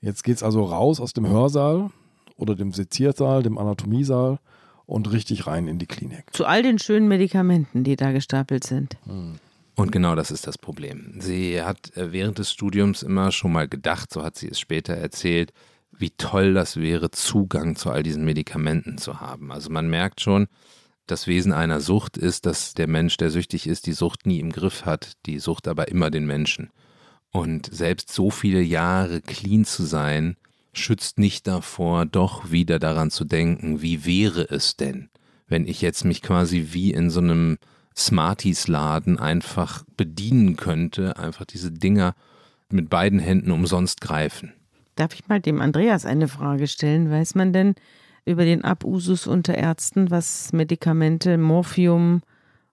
[0.00, 1.90] Jetzt geht es also raus aus dem Hörsaal
[2.36, 4.38] oder dem Seziersaal, dem Anatomiesaal
[4.86, 6.24] und richtig rein in die Klinik.
[6.32, 8.96] Zu all den schönen Medikamenten, die da gestapelt sind.
[9.04, 9.34] Hm.
[9.76, 11.16] Und genau das ist das Problem.
[11.18, 14.94] Sie hat äh, während des Studiums immer schon mal gedacht, so hat sie es später
[14.94, 15.52] erzählt,
[15.90, 19.50] wie toll das wäre, Zugang zu all diesen Medikamenten zu haben.
[19.50, 20.46] Also man merkt schon,
[21.06, 24.52] das Wesen einer Sucht ist, dass der Mensch, der süchtig ist, die Sucht nie im
[24.52, 26.70] Griff hat, die Sucht aber immer den Menschen.
[27.30, 30.36] Und selbst so viele Jahre clean zu sein,
[30.72, 35.08] schützt nicht davor, doch wieder daran zu denken, wie wäre es denn,
[35.46, 37.58] wenn ich jetzt mich quasi wie in so einem
[37.96, 42.14] Smarties-Laden einfach bedienen könnte, einfach diese Dinger
[42.70, 44.52] mit beiden Händen umsonst greifen.
[44.96, 47.10] Darf ich mal dem Andreas eine Frage stellen?
[47.10, 47.74] Weiß man denn
[48.24, 52.22] über den Abusus unter Ärzten, was Medikamente, Morphium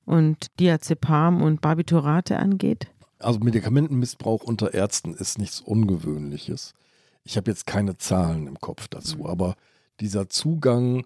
[0.06, 2.88] und Diazepam und Barbiturate angeht?
[3.20, 6.74] Also Medikamentenmissbrauch unter Ärzten ist nichts Ungewöhnliches.
[7.24, 9.26] Ich habe jetzt keine Zahlen im Kopf dazu, mhm.
[9.28, 9.56] aber
[10.00, 11.06] dieser Zugang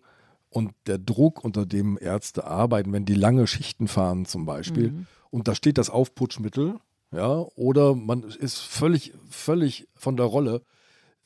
[0.50, 5.08] und der Druck, unter dem Ärzte arbeiten, wenn die lange Schichten fahren zum Beispiel, mhm.
[5.30, 6.76] und da steht das Aufputschmittel,
[7.12, 10.62] ja, oder man ist völlig, völlig von der Rolle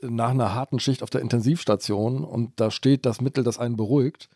[0.01, 4.29] nach einer harten Schicht auf der Intensivstation und da steht das Mittel, das einen beruhigt,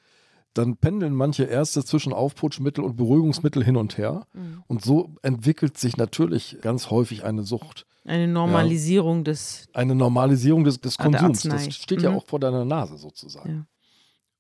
[0.53, 4.27] dann pendeln manche Ärzte zwischen Aufputschmittel und Beruhigungsmittel hin und her.
[4.33, 4.63] Mhm.
[4.67, 7.85] Und so entwickelt sich natürlich ganz häufig eine Sucht.
[8.05, 9.23] Eine Normalisierung ja.
[9.23, 9.67] des.
[9.73, 11.43] Eine Normalisierung des, des Konsums.
[11.43, 12.03] Das steht mhm.
[12.03, 13.49] ja auch vor deiner Nase sozusagen.
[13.49, 13.65] Ja.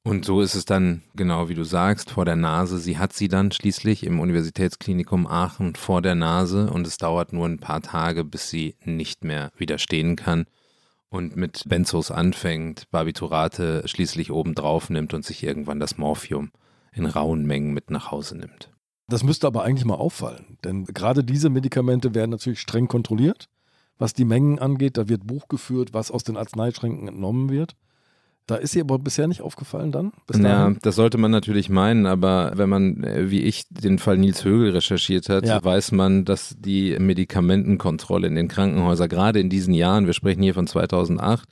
[0.05, 2.77] Und so ist es dann, genau wie du sagst, vor der Nase.
[2.77, 7.47] Sie hat sie dann schließlich im Universitätsklinikum Aachen vor der Nase und es dauert nur
[7.47, 10.45] ein paar Tage, bis sie nicht mehr widerstehen kann
[11.13, 16.51] und mit Benzos anfängt, Barbiturate schließlich obendrauf nimmt und sich irgendwann das Morphium
[16.91, 18.71] in rauen Mengen mit nach Hause nimmt.
[19.07, 23.47] Das müsste aber eigentlich mal auffallen, denn gerade diese Medikamente werden natürlich streng kontrolliert,
[23.99, 24.97] was die Mengen angeht.
[24.97, 27.75] Da wird Buch geführt, was aus den Arzneischränken entnommen wird.
[28.45, 30.11] Da ist sie aber bisher nicht aufgefallen dann?
[30.35, 34.43] ja, das sollte man natürlich meinen, aber wenn man, äh, wie ich, den Fall Nils
[34.43, 35.63] Högel recherchiert hat, ja.
[35.63, 40.53] weiß man, dass die Medikamentenkontrolle in den Krankenhäusern, gerade in diesen Jahren, wir sprechen hier
[40.53, 41.47] von 2008,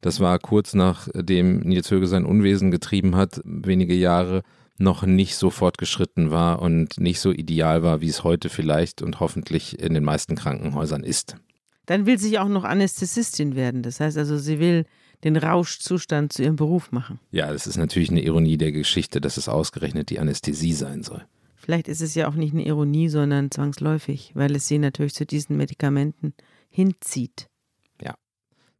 [0.00, 4.42] das war kurz nachdem Nils Högel sein Unwesen getrieben hat, wenige Jahre,
[4.78, 9.20] noch nicht so fortgeschritten war und nicht so ideal war, wie es heute vielleicht und
[9.20, 11.36] hoffentlich in den meisten Krankenhäusern ist.
[11.84, 13.82] Dann will sie auch noch Anästhesistin werden.
[13.82, 14.86] Das heißt also, sie will
[15.24, 17.20] den Rauschzustand zu ihrem Beruf machen.
[17.30, 21.24] Ja, das ist natürlich eine Ironie der Geschichte, dass es ausgerechnet die Anästhesie sein soll.
[21.56, 25.26] Vielleicht ist es ja auch nicht eine Ironie, sondern zwangsläufig, weil es sie natürlich zu
[25.26, 26.32] diesen Medikamenten
[26.70, 27.48] hinzieht.
[28.02, 28.14] Ja.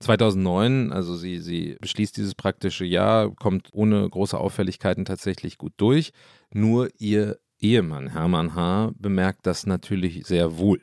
[0.00, 6.12] 2009, also sie, sie beschließt dieses praktische Jahr, kommt ohne große Auffälligkeiten tatsächlich gut durch.
[6.52, 8.92] Nur ihr Ehemann Hermann H.
[8.98, 10.80] bemerkt das natürlich sehr wohl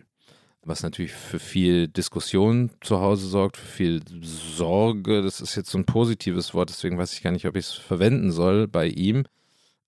[0.68, 5.22] was natürlich für viel Diskussion zu Hause sorgt, für viel Sorge.
[5.22, 7.74] Das ist jetzt so ein positives Wort, deswegen weiß ich gar nicht, ob ich es
[7.74, 9.24] verwenden soll bei ihm.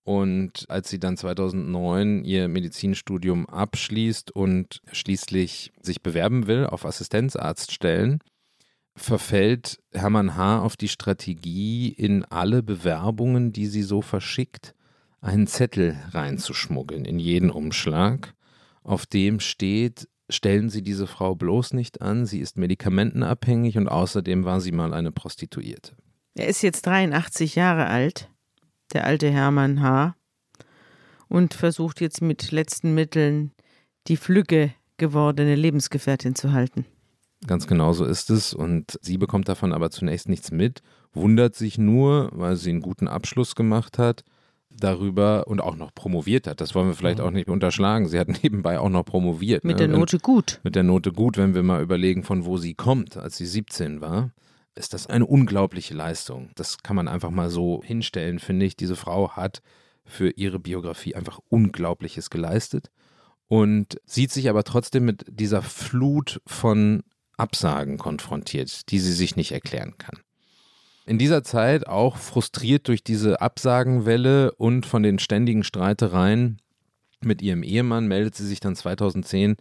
[0.02, 8.20] Und als sie dann 2009 ihr Medizinstudium abschließt und schließlich sich bewerben will auf Assistenzarztstellen,
[8.96, 10.62] verfällt Hermann H.
[10.62, 14.74] auf die Strategie, in alle Bewerbungen, die sie so verschickt,
[15.20, 18.34] einen Zettel reinzuschmuggeln in jeden Umschlag,
[18.82, 24.44] auf dem steht, stellen Sie diese Frau bloß nicht an, sie ist medikamentenabhängig und außerdem
[24.44, 25.96] war sie mal eine Prostituierte.
[26.34, 28.30] Er ist jetzt 83 Jahre alt,
[28.92, 30.14] der alte Hermann H.,
[31.28, 33.52] und versucht jetzt mit letzten Mitteln
[34.08, 36.86] die flügge gewordene Lebensgefährtin zu halten.
[37.46, 41.78] Ganz genau so ist es und sie bekommt davon aber zunächst nichts mit, wundert sich
[41.78, 44.24] nur, weil sie einen guten Abschluss gemacht hat
[44.80, 46.60] darüber und auch noch promoviert hat.
[46.60, 47.24] Das wollen wir vielleicht mhm.
[47.24, 48.08] auch nicht unterschlagen.
[48.08, 49.64] Sie hat nebenbei auch noch promoviert.
[49.64, 49.88] Mit ne?
[49.88, 50.60] der Note gut.
[50.64, 54.00] Mit der Note gut, wenn wir mal überlegen, von wo sie kommt, als sie 17
[54.00, 54.32] war.
[54.74, 56.50] Ist das eine unglaubliche Leistung.
[56.54, 58.76] Das kann man einfach mal so hinstellen, finde ich.
[58.76, 59.62] Diese Frau hat
[60.04, 62.90] für ihre Biografie einfach Unglaubliches geleistet
[63.48, 67.02] und sieht sich aber trotzdem mit dieser Flut von
[67.36, 70.20] Absagen konfrontiert, die sie sich nicht erklären kann
[71.10, 76.58] in dieser Zeit auch frustriert durch diese Absagenwelle und von den ständigen Streitereien
[77.20, 79.56] mit ihrem Ehemann meldet sie sich dann 2010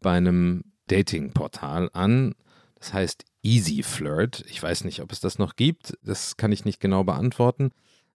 [0.00, 2.34] bei einem Datingportal an.
[2.76, 4.46] Das heißt Easy Flirt.
[4.48, 5.92] Ich weiß nicht, ob es das noch gibt.
[6.02, 7.72] Das kann ich nicht genau beantworten.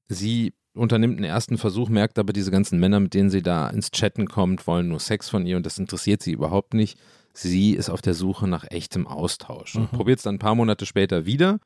[0.07, 3.91] Sie unternimmt einen ersten Versuch, merkt aber, diese ganzen Männer, mit denen sie da ins
[3.91, 6.97] Chatten kommt, wollen nur Sex von ihr und das interessiert sie überhaupt nicht.
[7.33, 9.95] Sie ist auf der Suche nach echtem Austausch und mhm.
[9.95, 11.59] probiert es dann ein paar Monate später wieder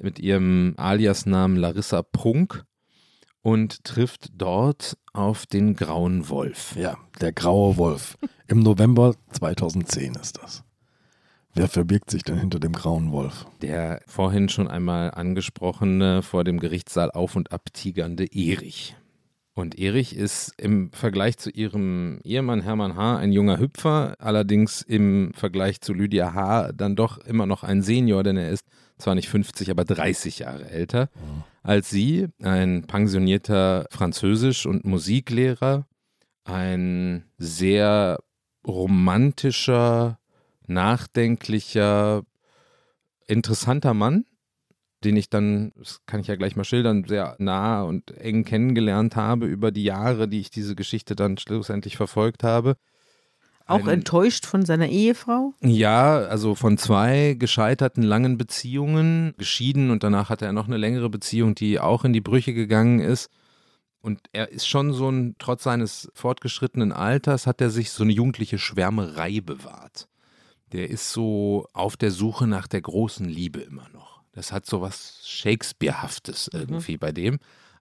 [0.00, 2.64] mit ihrem Aliasnamen Larissa Prunk
[3.42, 6.74] und trifft dort auf den grauen Wolf.
[6.76, 8.16] Ja, der graue Wolf.
[8.48, 10.64] Im November 2010 ist das.
[11.56, 13.46] Wer verbirgt sich denn hinter dem grauen Wolf?
[13.62, 18.96] Der vorhin schon einmal angesprochene, vor dem Gerichtssaal auf und ab tigernde Erich.
[19.54, 23.18] Und Erich ist im Vergleich zu ihrem Ehemann Hermann H.
[23.18, 26.72] ein junger Hüpfer, allerdings im Vergleich zu Lydia H.
[26.72, 28.66] dann doch immer noch ein Senior, denn er ist
[28.98, 31.10] zwar nicht 50, aber 30 Jahre älter
[31.62, 32.28] als sie.
[32.42, 35.86] Ein pensionierter Französisch- und Musiklehrer,
[36.44, 38.18] ein sehr
[38.66, 40.18] romantischer,
[40.66, 42.22] nachdenklicher,
[43.26, 44.24] interessanter Mann,
[45.04, 49.16] den ich dann, das kann ich ja gleich mal schildern, sehr nah und eng kennengelernt
[49.16, 52.76] habe über die Jahre, die ich diese Geschichte dann schlussendlich verfolgt habe.
[53.66, 55.54] Auch enttäuscht von seiner Ehefrau?
[55.62, 61.08] Ja, also von zwei gescheiterten langen Beziehungen, geschieden und danach hatte er noch eine längere
[61.08, 63.30] Beziehung, die auch in die Brüche gegangen ist.
[64.00, 68.12] Und er ist schon so ein, trotz seines fortgeschrittenen Alters, hat er sich so eine
[68.12, 70.08] jugendliche Schwärmerei bewahrt
[70.74, 74.22] der ist so auf der Suche nach der großen Liebe immer noch.
[74.32, 76.60] Das hat so was Shakespearehaftes mhm.
[76.60, 76.98] irgendwie mhm.
[76.98, 77.38] bei dem,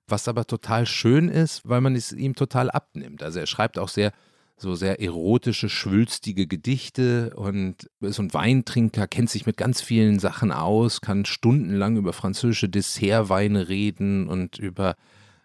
[0.07, 3.23] was aber total schön ist, weil man es ihm total abnimmt.
[3.23, 4.13] Also er schreibt auch sehr
[4.57, 10.51] so sehr erotische, schwülstige Gedichte und ist ein Weintrinker, kennt sich mit ganz vielen Sachen
[10.51, 14.95] aus, kann stundenlang über französische Dessertweine reden und über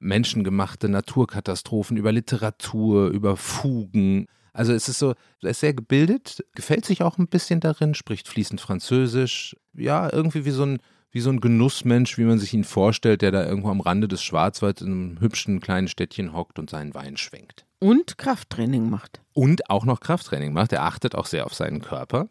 [0.01, 4.27] menschengemachte Naturkatastrophen, über Literatur, über Fugen.
[4.53, 8.29] Also es ist so, er ist sehr gebildet, gefällt sich auch ein bisschen darin, spricht
[8.29, 9.57] fließend Französisch.
[9.75, 10.79] Ja, irgendwie wie so ein,
[11.11, 14.23] wie so ein Genussmensch, wie man sich ihn vorstellt, der da irgendwo am Rande des
[14.23, 17.68] Schwarzwalds in einem hübschen kleinen Städtchen hockt und seinen Wein schwenkt.
[17.81, 19.21] Und Krafttraining macht.
[19.33, 20.73] Und auch noch Krafttraining macht.
[20.73, 22.29] Er achtet auch sehr auf seinen Körper.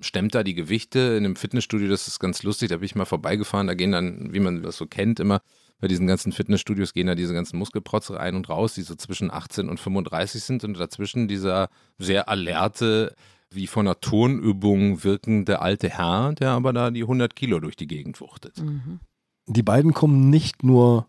[0.00, 3.04] Stemmt da die Gewichte in einem Fitnessstudio, das ist ganz lustig, da bin ich mal
[3.04, 5.42] vorbeigefahren, da gehen dann, wie man das so kennt, immer
[5.82, 9.32] bei diesen ganzen Fitnessstudios gehen da diese ganzen Muskelprotze rein und raus, die so zwischen
[9.32, 13.16] 18 und 35 sind und dazwischen dieser sehr alerte,
[13.50, 17.88] wie von einer Turnübung wirkende alte Herr, der aber da die 100 Kilo durch die
[17.88, 18.62] Gegend wuchtet.
[18.62, 19.00] Mhm.
[19.48, 21.08] Die beiden kommen nicht nur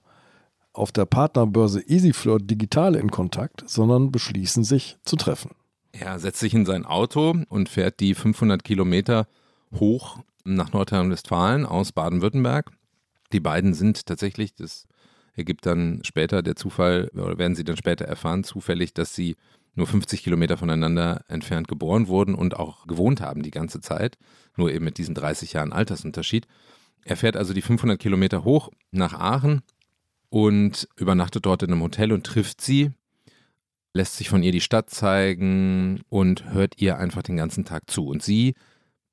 [0.73, 5.51] auf der Partnerbörse EasyFlirt digital in Kontakt, sondern beschließen sich zu treffen.
[5.91, 9.27] Er setzt sich in sein Auto und fährt die 500 Kilometer
[9.75, 12.71] hoch nach Nordrhein-Westfalen aus Baden-Württemberg
[13.33, 14.87] die beiden sind tatsächlich, das
[15.35, 19.35] ergibt dann später der Zufall, oder werden sie dann später erfahren, zufällig, dass sie
[19.73, 24.19] nur 50 Kilometer voneinander entfernt geboren wurden und auch gewohnt haben die ganze Zeit,
[24.55, 26.47] nur eben mit diesen 30 Jahren Altersunterschied.
[27.03, 29.63] Er fährt also die 500 Kilometer hoch nach Aachen
[30.33, 32.89] und übernachtet dort in einem Hotel und trifft sie,
[33.93, 38.07] lässt sich von ihr die Stadt zeigen und hört ihr einfach den ganzen Tag zu.
[38.07, 38.55] Und sie,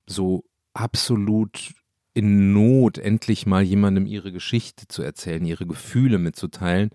[0.06, 1.74] so absolut
[2.14, 6.88] in Not, endlich mal jemandem ihre Geschichte zu erzählen, ihre Gefühle mitzuteilen,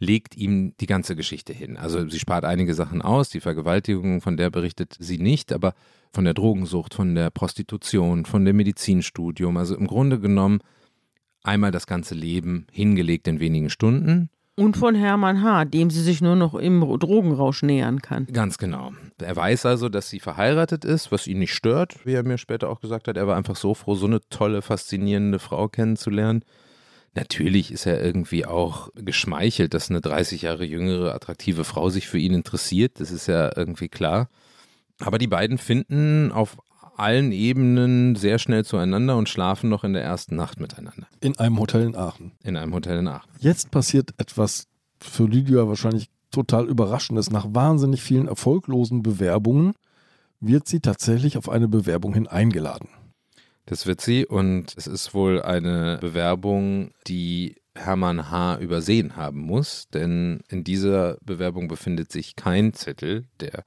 [0.00, 1.76] legt ihm die ganze Geschichte hin.
[1.76, 5.74] Also sie spart einige Sachen aus, die Vergewaltigung, von der berichtet sie nicht, aber
[6.12, 10.62] von der Drogensucht, von der Prostitution, von dem Medizinstudium, also im Grunde genommen
[11.42, 16.20] einmal das ganze Leben hingelegt in wenigen Stunden und von Hermann H., dem sie sich
[16.20, 18.26] nur noch im Drogenrausch nähern kann.
[18.26, 18.92] Ganz genau.
[19.22, 22.68] Er weiß also, dass sie verheiratet ist, was ihn nicht stört, wie er mir später
[22.68, 23.16] auch gesagt hat.
[23.16, 26.42] Er war einfach so froh, so eine tolle, faszinierende Frau kennenzulernen.
[27.14, 32.18] Natürlich ist er irgendwie auch geschmeichelt, dass eine 30 Jahre jüngere, attraktive Frau sich für
[32.18, 32.98] ihn interessiert.
[32.98, 34.28] Das ist ja irgendwie klar.
[34.98, 36.58] Aber die beiden finden auf
[36.98, 41.06] allen Ebenen sehr schnell zueinander und schlafen noch in der ersten Nacht miteinander.
[41.20, 42.32] In einem Hotel in Aachen.
[42.42, 43.30] In einem Hotel in Aachen.
[43.38, 44.66] Jetzt passiert etwas
[45.00, 47.30] für Lydia wahrscheinlich total überraschendes.
[47.30, 49.74] Nach wahnsinnig vielen erfolglosen Bewerbungen
[50.40, 52.88] wird sie tatsächlich auf eine Bewerbung hin eingeladen.
[53.66, 58.58] Das wird sie und es ist wohl eine Bewerbung, die Hermann H.
[58.58, 63.64] übersehen haben muss, denn in dieser Bewerbung befindet sich kein Zettel, der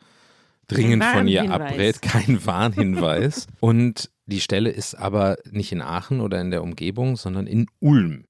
[0.75, 3.47] dringend von ihr abrät, kein Warnhinweis.
[3.59, 8.25] und die Stelle ist aber nicht in Aachen oder in der Umgebung, sondern in Ulm.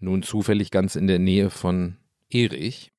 [0.00, 1.96] Nun zufällig ganz in der Nähe von
[2.30, 2.92] Erich.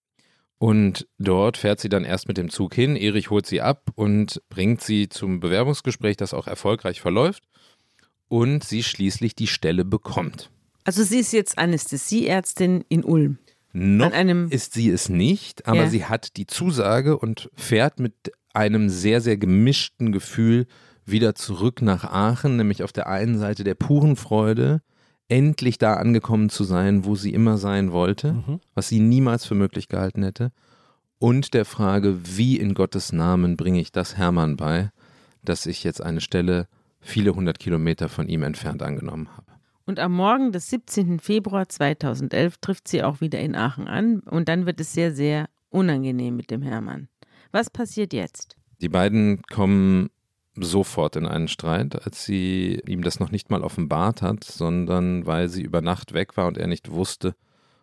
[0.58, 2.96] Und dort fährt sie dann erst mit dem Zug hin.
[2.96, 7.44] Erich holt sie ab und bringt sie zum Bewerbungsgespräch, das auch erfolgreich verläuft.
[8.28, 10.52] Und sie schließlich die Stelle bekommt.
[10.84, 13.38] Also sie ist jetzt Anästhesieärztin in Ulm.
[13.72, 14.12] Noch
[14.50, 15.90] ist sie es nicht, aber ja.
[15.90, 20.68] sie hat die Zusage und fährt mit einem sehr, sehr gemischten Gefühl
[21.06, 24.82] wieder zurück nach Aachen, nämlich auf der einen Seite der puren Freude,
[25.28, 28.60] endlich da angekommen zu sein, wo sie immer sein wollte, mhm.
[28.74, 30.52] was sie niemals für möglich gehalten hätte,
[31.20, 34.90] und der Frage, wie in Gottes Namen bringe ich das Hermann bei,
[35.44, 36.68] dass ich jetzt eine Stelle
[37.02, 39.46] viele hundert Kilometer von ihm entfernt angenommen habe.
[39.86, 41.20] Und am Morgen des 17.
[41.20, 45.50] Februar 2011 trifft sie auch wieder in Aachen an und dann wird es sehr, sehr
[45.70, 47.10] unangenehm mit dem Hermann.
[47.52, 48.56] Was passiert jetzt?
[48.82, 50.10] Die beiden kommen
[50.56, 55.50] sofort in einen Streit, als sie ihm das noch nicht mal offenbart hat, sondern weil
[55.50, 57.36] sie über Nacht weg war und er nicht wusste,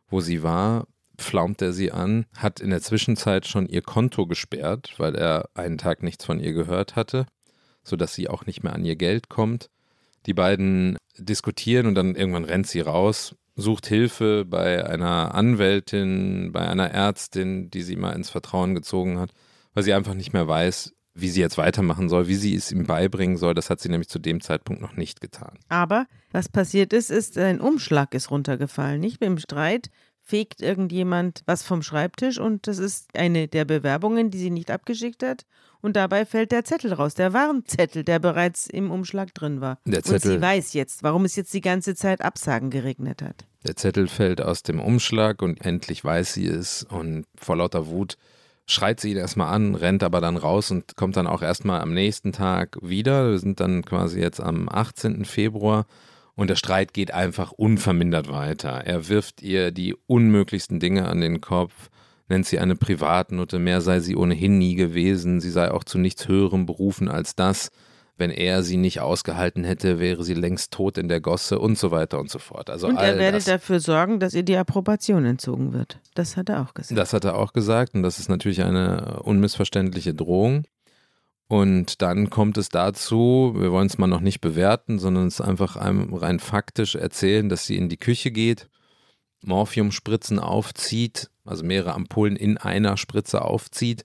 [0.08, 0.86] wo sie war,
[1.18, 5.78] pflaumt er sie an, hat in der Zwischenzeit schon ihr Konto gesperrt, weil er einen
[5.78, 7.26] Tag nichts von ihr gehört hatte,
[7.82, 9.70] sodass sie auch nicht mehr an ihr Geld kommt.
[10.26, 16.68] Die beiden diskutieren und dann irgendwann rennt sie raus, sucht Hilfe bei einer Anwältin, bei
[16.68, 19.30] einer Ärztin, die sie mal ins Vertrauen gezogen hat,
[19.76, 22.86] weil sie einfach nicht mehr weiß, wie sie jetzt weitermachen soll, wie sie es ihm
[22.86, 23.52] beibringen soll.
[23.52, 25.58] Das hat sie nämlich zu dem Zeitpunkt noch nicht getan.
[25.68, 29.00] Aber was passiert ist, ist, ein Umschlag ist runtergefallen.
[29.00, 29.90] Nicht mit dem Streit
[30.22, 35.22] fegt irgendjemand was vom Schreibtisch und das ist eine der Bewerbungen, die sie nicht abgeschickt
[35.22, 35.44] hat.
[35.82, 39.78] Und dabei fällt der Zettel raus, der Warnzettel, der bereits im Umschlag drin war.
[39.84, 43.44] Der Zettel, und sie weiß jetzt, warum es jetzt die ganze Zeit Absagen geregnet hat.
[43.66, 48.16] Der Zettel fällt aus dem Umschlag und endlich weiß sie es und vor lauter Wut
[48.66, 51.94] schreit sie ihn erstmal an, rennt aber dann raus und kommt dann auch erstmal am
[51.94, 53.30] nächsten Tag wieder.
[53.30, 55.24] Wir sind dann quasi jetzt am 18.
[55.24, 55.86] Februar
[56.34, 58.82] und der Streit geht einfach unvermindert weiter.
[58.84, 61.90] Er wirft ihr die unmöglichsten Dinge an den Kopf,
[62.28, 66.28] nennt sie eine Privatnutte, mehr sei sie ohnehin nie gewesen, sie sei auch zu nichts
[66.28, 67.70] höherem berufen als das.
[68.18, 71.90] Wenn er sie nicht ausgehalten hätte, wäre sie längst tot in der Gosse und so
[71.90, 72.70] weiter und so fort.
[72.70, 75.98] Also und er werde das, dafür sorgen, dass ihr die Approbation entzogen wird.
[76.14, 76.98] Das hat er auch gesagt.
[76.98, 80.64] Das hat er auch gesagt und das ist natürlich eine unmissverständliche Drohung.
[81.48, 85.76] Und dann kommt es dazu, wir wollen es mal noch nicht bewerten, sondern es einfach
[85.76, 88.68] rein faktisch erzählen, dass sie in die Küche geht,
[89.42, 94.04] Morphiumspritzen aufzieht, also mehrere Ampullen in einer Spritze aufzieht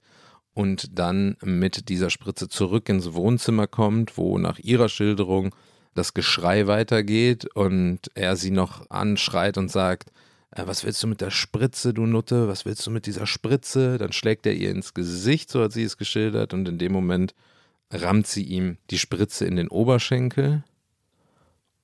[0.54, 5.54] und dann mit dieser Spritze zurück ins Wohnzimmer kommt, wo nach ihrer Schilderung
[5.94, 10.10] das Geschrei weitergeht und er sie noch anschreit und sagt,
[10.50, 12.48] äh, was willst du mit der Spritze, du Nutte?
[12.48, 13.98] Was willst du mit dieser Spritze?
[13.98, 17.34] Dann schlägt er ihr ins Gesicht, so hat sie es geschildert, und in dem Moment
[17.90, 20.64] rammt sie ihm die Spritze in den Oberschenkel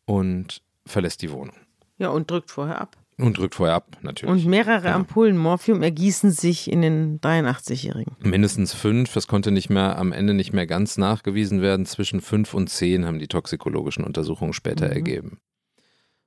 [0.06, 1.56] und verlässt die Wohnung.
[1.98, 2.96] Ja, und drückt vorher ab.
[3.18, 4.32] Und drückt vorher ab, natürlich.
[4.32, 4.94] Und mehrere ja.
[4.94, 8.16] Ampullen Morphium ergießen sich in den 83-Jährigen.
[8.20, 9.12] Mindestens fünf.
[9.12, 11.84] Das konnte nicht mehr am Ende nicht mehr ganz nachgewiesen werden.
[11.84, 14.92] Zwischen fünf und zehn haben die toxikologischen Untersuchungen später mhm.
[14.92, 15.38] ergeben.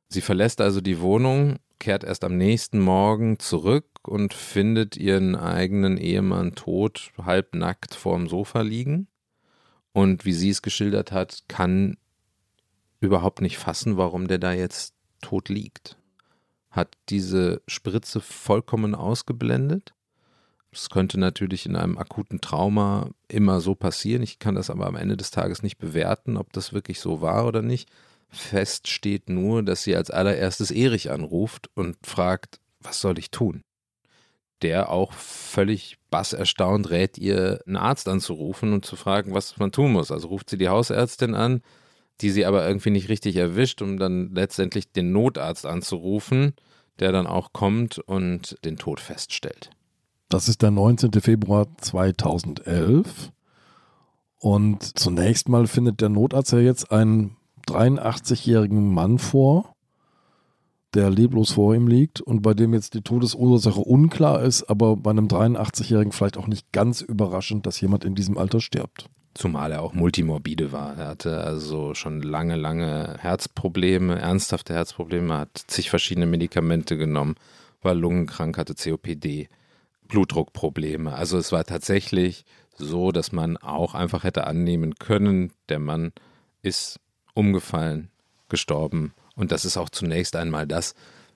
[0.09, 5.97] Sie verlässt also die Wohnung kehrt erst am nächsten Morgen zurück und findet ihren eigenen
[5.97, 9.07] Ehemann tot, halbnackt vorm Sofa liegen.
[9.91, 11.97] Und wie sie es geschildert hat, kann
[12.99, 15.97] überhaupt nicht fassen, warum der da jetzt tot liegt.
[16.71, 19.93] Hat diese Spritze vollkommen ausgeblendet.
[20.71, 24.23] Das könnte natürlich in einem akuten Trauma immer so passieren.
[24.23, 27.45] Ich kann das aber am Ende des Tages nicht bewerten, ob das wirklich so war
[27.45, 27.89] oder nicht.
[28.29, 33.61] Fest steht nur, dass sie als allererstes Erich anruft und fragt, was soll ich tun?
[34.61, 39.91] Der auch völlig basserstaunt rät ihr, einen Arzt anzurufen und zu fragen, was man tun
[39.91, 40.11] muss.
[40.11, 41.61] Also ruft sie die Hausärztin an,
[42.21, 46.53] die sie aber irgendwie nicht richtig erwischt, um dann letztendlich den Notarzt anzurufen,
[46.99, 49.71] der dann auch kommt und den Tod feststellt.
[50.29, 51.11] Das ist der 19.
[51.13, 53.31] Februar 2011.
[54.37, 59.75] Und zunächst mal findet der Notarzt ja jetzt einen 83-jährigen Mann vor,
[60.93, 65.11] der leblos vor ihm liegt und bei dem jetzt die Todesursache unklar ist, aber bei
[65.11, 69.09] einem 83-jährigen vielleicht auch nicht ganz überraschend, dass jemand in diesem Alter stirbt.
[69.33, 70.97] Zumal er auch multimorbide war.
[70.97, 77.35] Er hatte also schon lange, lange Herzprobleme, ernsthafte Herzprobleme, hat zig verschiedene Medikamente genommen,
[77.81, 79.47] war lungenkrank, hatte COPD,
[80.07, 81.13] Blutdruckprobleme.
[81.13, 86.11] Also es war tatsächlich so, dass man auch einfach hätte annehmen können, der Mann
[86.61, 86.99] ist
[87.33, 88.09] umgefallen,
[88.49, 89.13] gestorben.
[89.35, 90.93] Und das ist auch zunächst einmal das,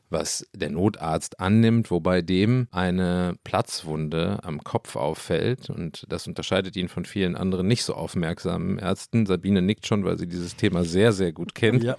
[0.09, 5.69] was der Notarzt annimmt, wobei dem eine Platzwunde am Kopf auffällt.
[5.69, 9.25] Und das unterscheidet ihn von vielen anderen nicht so aufmerksamen Ärzten.
[9.25, 11.83] Sabine nickt schon, weil sie dieses Thema sehr, sehr gut kennt.
[11.83, 11.97] Ja.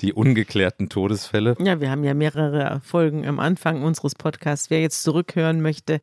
[0.00, 1.54] Die ungeklärten Todesfälle.
[1.60, 4.68] Ja, wir haben ja mehrere Folgen am Anfang unseres Podcasts.
[4.68, 6.00] Wer jetzt zurückhören möchte,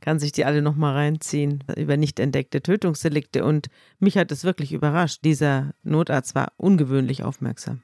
[0.00, 3.44] kann sich die alle nochmal reinziehen über nicht entdeckte Tötungsdelikte.
[3.44, 3.66] Und
[3.98, 5.24] mich hat es wirklich überrascht.
[5.24, 7.82] Dieser Notarzt war ungewöhnlich aufmerksam.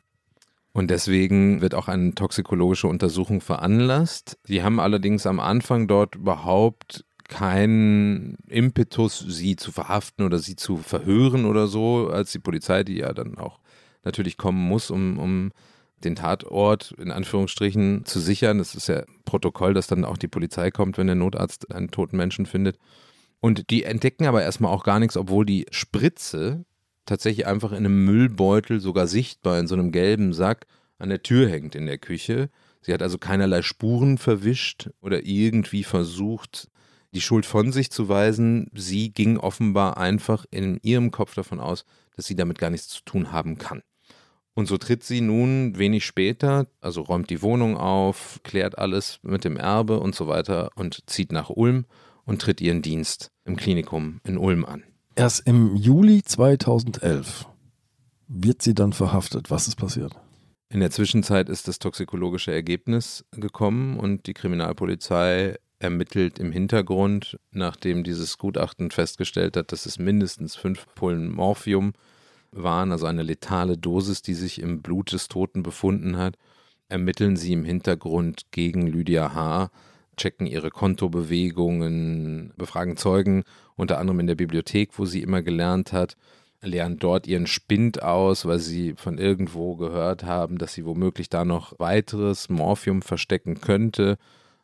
[0.78, 4.38] Und deswegen wird auch eine toxikologische Untersuchung veranlasst.
[4.46, 10.76] Die haben allerdings am Anfang dort überhaupt keinen Impetus, sie zu verhaften oder sie zu
[10.76, 13.58] verhören oder so, als die Polizei, die ja dann auch
[14.04, 15.50] natürlich kommen muss, um, um
[16.04, 18.58] den Tatort in Anführungsstrichen zu sichern.
[18.58, 22.16] Das ist ja Protokoll, dass dann auch die Polizei kommt, wenn der Notarzt einen toten
[22.16, 22.78] Menschen findet.
[23.40, 26.64] Und die entdecken aber erstmal auch gar nichts, obwohl die Spritze
[27.08, 30.66] tatsächlich einfach in einem Müllbeutel, sogar sichtbar in so einem gelben Sack,
[30.98, 32.50] an der Tür hängt in der Küche.
[32.80, 36.68] Sie hat also keinerlei Spuren verwischt oder irgendwie versucht,
[37.14, 38.70] die Schuld von sich zu weisen.
[38.74, 41.84] Sie ging offenbar einfach in ihrem Kopf davon aus,
[42.16, 43.82] dass sie damit gar nichts zu tun haben kann.
[44.54, 49.44] Und so tritt sie nun wenig später, also räumt die Wohnung auf, klärt alles mit
[49.44, 51.86] dem Erbe und so weiter und zieht nach Ulm
[52.24, 54.82] und tritt ihren Dienst im Klinikum in Ulm an.
[55.18, 57.44] Erst im Juli 2011
[58.28, 59.50] wird sie dann verhaftet.
[59.50, 60.12] Was ist passiert?
[60.68, 68.04] In der Zwischenzeit ist das toxikologische Ergebnis gekommen und die Kriminalpolizei ermittelt im Hintergrund, nachdem
[68.04, 71.94] dieses Gutachten festgestellt hat, dass es mindestens fünf Pullen Morphium
[72.52, 76.36] waren, also eine letale Dosis, die sich im Blut des Toten befunden hat,
[76.88, 79.70] ermitteln sie im Hintergrund gegen Lydia H.,
[80.16, 83.44] checken ihre Kontobewegungen, befragen Zeugen,
[83.78, 86.16] unter anderem in der Bibliothek, wo sie immer gelernt hat,
[86.60, 91.44] lernen dort ihren Spind aus, weil sie von irgendwo gehört haben, dass sie womöglich da
[91.44, 94.18] noch weiteres Morphium verstecken könnte.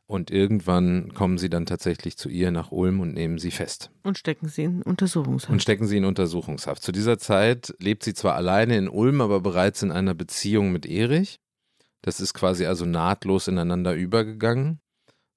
[0.06, 3.90] Und irgendwann kommen sie dann tatsächlich zu ihr nach Ulm und nehmen sie fest.
[4.02, 5.52] Und stecken sie in Untersuchungshaft.
[5.52, 6.82] Und stecken sie in Untersuchungshaft.
[6.82, 10.84] Zu dieser Zeit lebt sie zwar alleine in Ulm, aber bereits in einer Beziehung mit
[10.84, 11.40] Erich.
[12.02, 14.80] Das ist quasi also nahtlos ineinander übergegangen.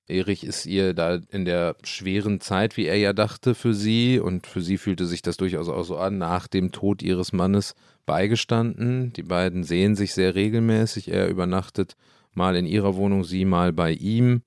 [0.08, 4.48] Erich ist ihr da in der schweren Zeit, wie er ja dachte, für sie und
[4.48, 9.12] für sie fühlte sich das durchaus auch so an, nach dem Tod ihres Mannes beigestanden.
[9.14, 11.10] Die beiden sehen sich sehr regelmäßig.
[11.10, 11.98] Er übernachtet
[12.34, 14.44] mal in ihrer Wohnung, sie mal bei ihm.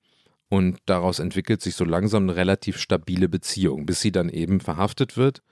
[0.49, 5.15] Und daraus entwickelt sich so langsam eine relativ stabile Beziehung, bis sie dann eben verhaftet
[5.15, 5.43] wird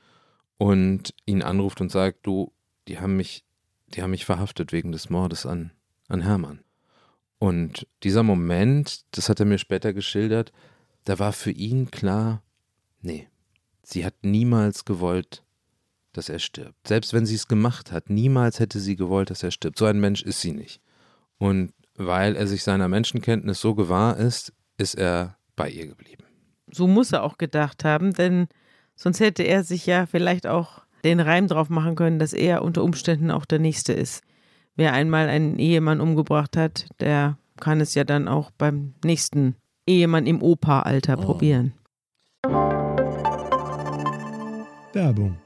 [0.58, 2.52] und ihn anruft und sagt, du,
[2.88, 3.46] die haben mich,
[3.88, 5.72] die haben mich verhaftet wegen des Mordes an,
[6.08, 6.62] an Hermann.
[7.40, 10.52] Und dieser Moment, das hat er mir später geschildert,
[11.06, 12.44] da war für ihn klar,
[13.02, 13.28] nee,
[13.82, 15.44] sie hat niemals gewollt,
[16.12, 16.88] dass er stirbt.
[16.88, 19.78] Selbst wenn sie es gemacht hat, niemals hätte sie gewollt, dass er stirbt.
[19.78, 20.82] So ein Mensch ist sie nicht.
[21.38, 26.24] Und weil er sich seiner Menschenkenntnis so gewahr ist, ist er bei ihr geblieben.
[26.72, 28.48] So muss er auch gedacht haben, denn
[28.96, 32.84] sonst hätte er sich ja vielleicht auch den Reim drauf machen können, dass er unter
[32.84, 34.24] Umständen auch der Nächste ist.
[34.80, 40.26] Wer einmal einen Ehemann umgebracht hat, der kann es ja dann auch beim nächsten Ehemann
[40.26, 41.22] im Opa-Alter oh.
[41.22, 41.74] probieren.
[44.94, 45.38] Werbung.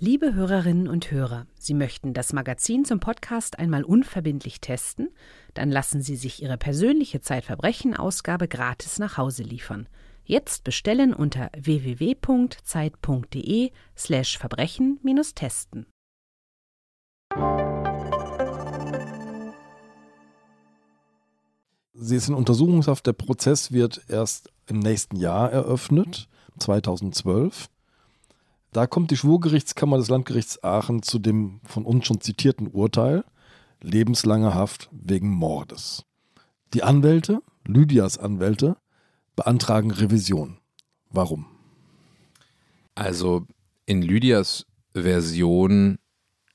[0.00, 5.10] Liebe Hörerinnen und Hörer, Sie möchten das Magazin zum Podcast einmal unverbindlich testen?
[5.52, 9.86] Dann lassen Sie sich Ihre persönliche Zeitverbrechen-Ausgabe gratis nach Hause liefern.
[10.24, 14.38] Jetzt bestellen unter www.zeit.de/slash
[21.98, 23.06] Sie ist in Untersuchungshaft.
[23.06, 26.28] Der Prozess wird erst im nächsten Jahr eröffnet,
[26.58, 27.68] 2012.
[28.72, 33.24] Da kommt die Schwurgerichtskammer des Landgerichts Aachen zu dem von uns schon zitierten Urteil
[33.82, 36.04] lebenslange Haft wegen Mordes.
[36.74, 38.76] Die Anwälte, Lydias Anwälte,
[39.34, 40.58] beantragen Revision.
[41.10, 41.46] Warum?
[42.94, 43.46] Also
[43.86, 45.98] in Lydias Version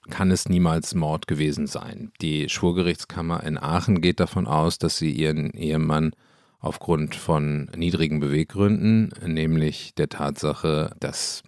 [0.09, 2.11] kann es niemals Mord gewesen sein.
[2.21, 6.11] Die Schwurgerichtskammer in Aachen geht davon aus, dass sie ihren Ehemann
[6.59, 11.43] aufgrund von niedrigen Beweggründen, nämlich der Tatsache, dass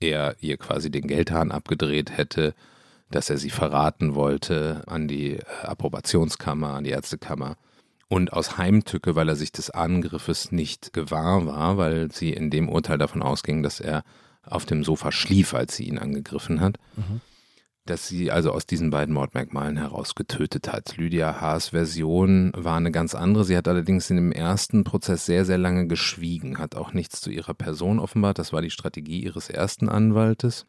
[0.00, 2.54] er ihr quasi den Geldhahn abgedreht hätte,
[3.10, 7.56] dass er sie verraten wollte an die Approbationskammer, an die Ärztekammer
[8.08, 12.68] und aus Heimtücke, weil er sich des Angriffes nicht gewahr war, weil sie in dem
[12.68, 14.02] Urteil davon ausging, dass er
[14.42, 16.78] auf dem Sofa schlief, als sie ihn angegriffen hat.
[16.96, 17.20] Mhm
[17.86, 20.96] dass sie also aus diesen beiden Mordmerkmalen heraus getötet hat.
[20.96, 23.44] Lydia Haas Version war eine ganz andere.
[23.44, 27.30] Sie hat allerdings in dem ersten Prozess sehr, sehr lange geschwiegen, hat auch nichts zu
[27.30, 28.38] ihrer Person offenbart.
[28.38, 30.66] Das war die Strategie ihres ersten Anwaltes,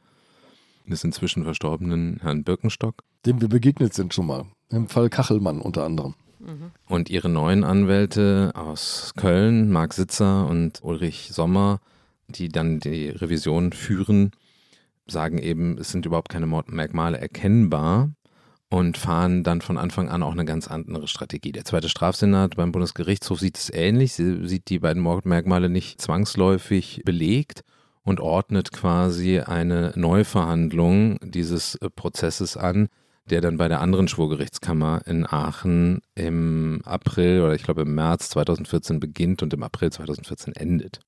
[0.85, 3.03] des inzwischen verstorbenen Herrn Birkenstock.
[3.25, 4.45] Dem wir begegnet sind schon mal.
[4.69, 6.15] Im Fall Kachelmann unter anderem.
[6.39, 6.71] Mhm.
[6.87, 11.79] Und ihre neuen Anwälte aus Köln, Marc Sitzer und Ulrich Sommer,
[12.27, 14.31] die dann die Revision führen,
[15.07, 18.11] sagen eben, es sind überhaupt keine Merkmale erkennbar
[18.69, 21.51] und fahren dann von Anfang an auch eine ganz andere Strategie.
[21.51, 24.13] Der zweite Strafsenat beim Bundesgerichtshof sieht es ähnlich.
[24.13, 27.63] Sie sieht die beiden Mordmerkmale nicht zwangsläufig belegt
[28.03, 32.87] und ordnet quasi eine Neuverhandlung dieses äh, Prozesses an,
[33.29, 38.29] der dann bei der anderen Schwurgerichtskammer in Aachen im April oder ich glaube im März
[38.29, 40.99] 2014 beginnt und im April 2014 endet.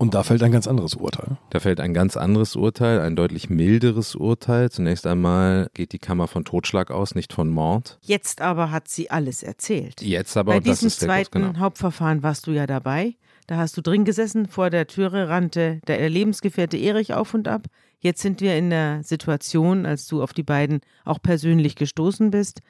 [0.00, 1.36] Und da fällt ein ganz anderes Urteil.
[1.50, 4.70] Da fällt ein ganz anderes Urteil, ein deutlich milderes Urteil.
[4.70, 7.98] Zunächst einmal geht die Kammer von Totschlag aus, nicht von Mord.
[8.00, 10.00] Jetzt aber hat sie alles erzählt.
[10.00, 11.58] Jetzt aber, Bei diesem zweiten genau.
[11.58, 13.16] Hauptverfahren warst du ja dabei.
[13.46, 17.66] Da hast du drin gesessen, vor der Türe rannte der Lebensgefährte Erich auf und ab.
[17.98, 22.62] Jetzt sind wir in der Situation, als du auf die beiden auch persönlich gestoßen bist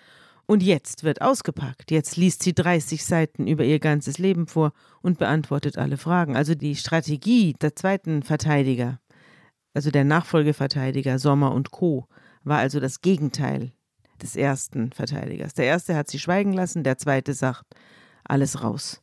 [0.51, 1.93] Und jetzt wird ausgepackt.
[1.93, 6.35] Jetzt liest sie 30 Seiten über ihr ganzes Leben vor und beantwortet alle Fragen.
[6.35, 8.99] Also die Strategie der zweiten Verteidiger,
[9.75, 12.09] also der Nachfolgeverteidiger Sommer und Co.,
[12.43, 13.71] war also das Gegenteil
[14.21, 15.55] des ersten Verteidigers.
[15.55, 17.67] Der erste hat sie schweigen lassen, der zweite sagt,
[18.25, 19.01] alles raus.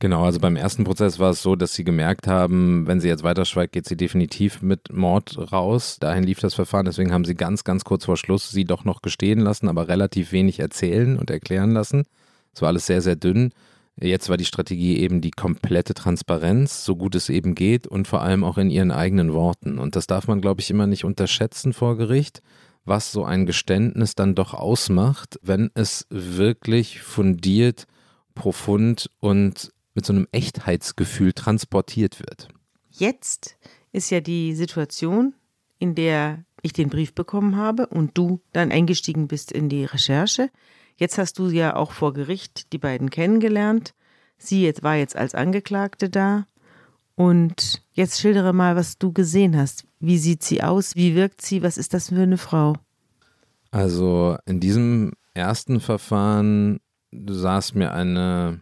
[0.00, 3.24] Genau, also beim ersten Prozess war es so, dass sie gemerkt haben, wenn sie jetzt
[3.24, 5.96] weiter schweigt, geht sie definitiv mit Mord raus.
[5.98, 9.02] Dahin lief das Verfahren, deswegen haben sie ganz, ganz kurz vor Schluss sie doch noch
[9.02, 12.04] gestehen lassen, aber relativ wenig erzählen und erklären lassen.
[12.54, 13.52] Es war alles sehr, sehr dünn.
[14.00, 18.22] Jetzt war die Strategie eben die komplette Transparenz, so gut es eben geht und vor
[18.22, 19.80] allem auch in ihren eigenen Worten.
[19.80, 22.40] Und das darf man, glaube ich, immer nicht unterschätzen vor Gericht,
[22.84, 27.86] was so ein Geständnis dann doch ausmacht, wenn es wirklich fundiert,
[28.36, 32.48] profund und mit so einem Echtheitsgefühl transportiert wird.
[32.90, 33.56] Jetzt
[33.92, 35.34] ist ja die Situation,
[35.78, 40.50] in der ich den Brief bekommen habe und du dann eingestiegen bist in die Recherche.
[40.96, 43.94] Jetzt hast du ja auch vor Gericht die beiden kennengelernt.
[44.36, 46.46] Sie jetzt war jetzt als Angeklagte da.
[47.14, 49.84] Und jetzt schildere mal, was du gesehen hast.
[50.00, 50.94] Wie sieht sie aus?
[50.94, 51.62] Wie wirkt sie?
[51.62, 52.74] Was ist das für eine Frau?
[53.70, 56.80] Also in diesem ersten Verfahren
[57.12, 58.60] saß mir eine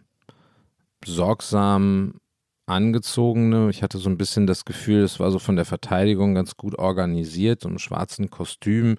[1.05, 2.19] sorgsam
[2.65, 3.69] angezogene.
[3.69, 6.77] Ich hatte so ein bisschen das Gefühl, es war so von der Verteidigung ganz gut
[6.77, 8.97] organisiert, im schwarzen Kostüm,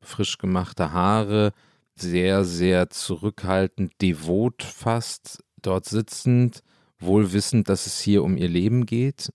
[0.00, 1.52] frisch gemachte Haare,
[1.94, 6.62] sehr, sehr zurückhaltend, devot fast dort sitzend,
[6.98, 9.30] wohl wissend, dass es hier um ihr Leben geht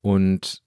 [0.00, 0.62] und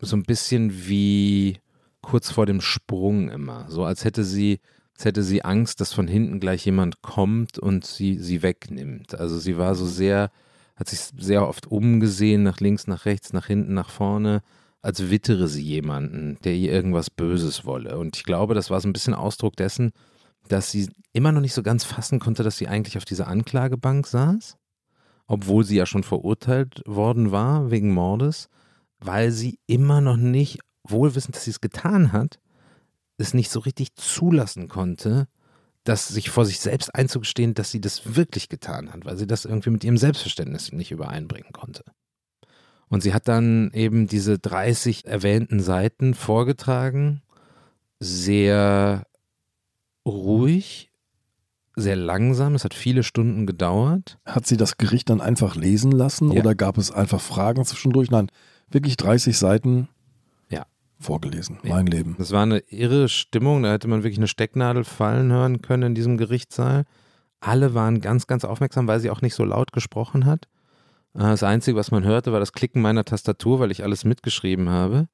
[0.00, 1.58] so ein bisschen wie
[2.00, 4.58] kurz vor dem Sprung immer, so als hätte sie
[5.02, 9.18] als hätte sie Angst, dass von hinten gleich jemand kommt und sie, sie wegnimmt.
[9.18, 10.30] Also sie war so sehr,
[10.76, 14.42] hat sich sehr oft umgesehen, nach links, nach rechts, nach hinten, nach vorne,
[14.80, 17.98] als wittere sie jemanden, der ihr irgendwas Böses wolle.
[17.98, 19.90] Und ich glaube, das war so ein bisschen Ausdruck dessen,
[20.46, 24.06] dass sie immer noch nicht so ganz fassen konnte, dass sie eigentlich auf dieser Anklagebank
[24.06, 24.56] saß,
[25.26, 28.48] obwohl sie ja schon verurteilt worden war wegen Mordes,
[29.00, 32.38] weil sie immer noch nicht, wohlwissend, dass sie es getan hat,
[33.18, 35.28] es nicht so richtig zulassen konnte,
[35.84, 39.44] dass sich vor sich selbst einzugestehen, dass sie das wirklich getan hat, weil sie das
[39.44, 41.84] irgendwie mit ihrem Selbstverständnis nicht übereinbringen konnte.
[42.88, 47.22] Und sie hat dann eben diese 30 erwähnten Seiten vorgetragen,
[47.98, 49.06] sehr
[50.06, 50.92] ruhig,
[51.74, 54.18] sehr langsam, es hat viele Stunden gedauert.
[54.26, 56.40] Hat sie das Gericht dann einfach lesen lassen ja.
[56.40, 58.10] oder gab es einfach Fragen zwischendurch?
[58.10, 58.28] Nein,
[58.70, 59.88] wirklich 30 Seiten
[61.02, 61.58] vorgelesen.
[61.62, 61.74] Ja.
[61.74, 62.14] Mein Leben.
[62.18, 63.62] Das war eine irre Stimmung.
[63.62, 66.84] Da hätte man wirklich eine Stecknadel fallen hören können in diesem Gerichtssaal.
[67.40, 70.46] Alle waren ganz, ganz aufmerksam, weil sie auch nicht so laut gesprochen hat.
[71.14, 74.68] Äh, das Einzige, was man hörte, war das Klicken meiner Tastatur, weil ich alles mitgeschrieben
[74.68, 75.08] habe.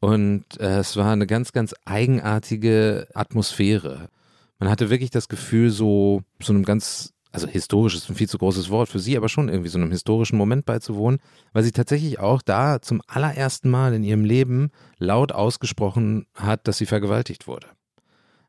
[0.00, 4.10] Und äh, es war eine ganz, ganz eigenartige Atmosphäre.
[4.58, 8.38] Man hatte wirklich das Gefühl, so, so einem ganz also historisch ist ein viel zu
[8.38, 11.18] großes Wort für sie, aber schon irgendwie so einem historischen Moment beizuwohnen,
[11.52, 16.78] weil sie tatsächlich auch da zum allerersten Mal in ihrem Leben laut ausgesprochen hat, dass
[16.78, 17.66] sie vergewaltigt wurde.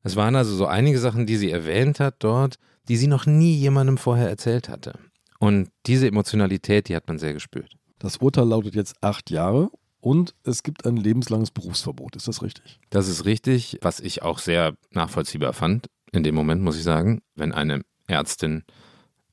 [0.03, 2.57] Es waren also so einige Sachen, die sie erwähnt hat dort,
[2.87, 4.99] die sie noch nie jemandem vorher erzählt hatte.
[5.39, 7.73] Und diese Emotionalität, die hat man sehr gespürt.
[7.97, 12.15] Das Urteil lautet jetzt acht Jahre und es gibt ein lebenslanges Berufsverbot.
[12.15, 12.79] Ist das richtig?
[12.91, 15.87] Das ist richtig, was ich auch sehr nachvollziehbar fand.
[16.11, 18.63] In dem Moment muss ich sagen, wenn eine Ärztin,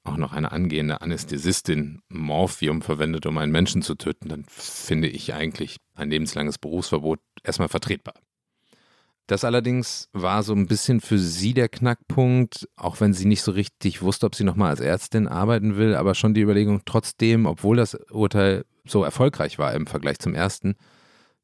[0.04, 5.32] auch noch eine angehende Anästhesistin Morphium verwendet, um einen Menschen zu töten, dann finde ich
[5.34, 8.14] eigentlich ein lebenslanges Berufsverbot erstmal vertretbar.
[9.28, 13.52] Das allerdings war so ein bisschen für sie der Knackpunkt, auch wenn sie nicht so
[13.52, 17.76] richtig wusste, ob sie nochmal als Ärztin arbeiten will, aber schon die Überlegung trotzdem, obwohl
[17.76, 20.74] das Urteil so erfolgreich war im Vergleich zum ersten,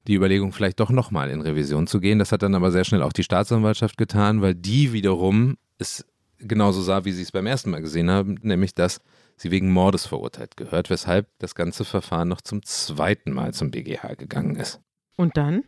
[0.08, 2.18] die Überlegung vielleicht doch nochmal in Revision zu gehen.
[2.18, 6.04] Das hat dann aber sehr schnell auch die Staatsanwaltschaft getan, weil die wiederum es
[6.38, 9.00] genauso sah, wie sie es beim ersten Mal gesehen haben, nämlich dass
[9.36, 14.14] sie wegen Mordes verurteilt gehört, weshalb das ganze Verfahren noch zum zweiten Mal zum BGH
[14.14, 14.80] gegangen ist.
[15.16, 15.64] Und dann?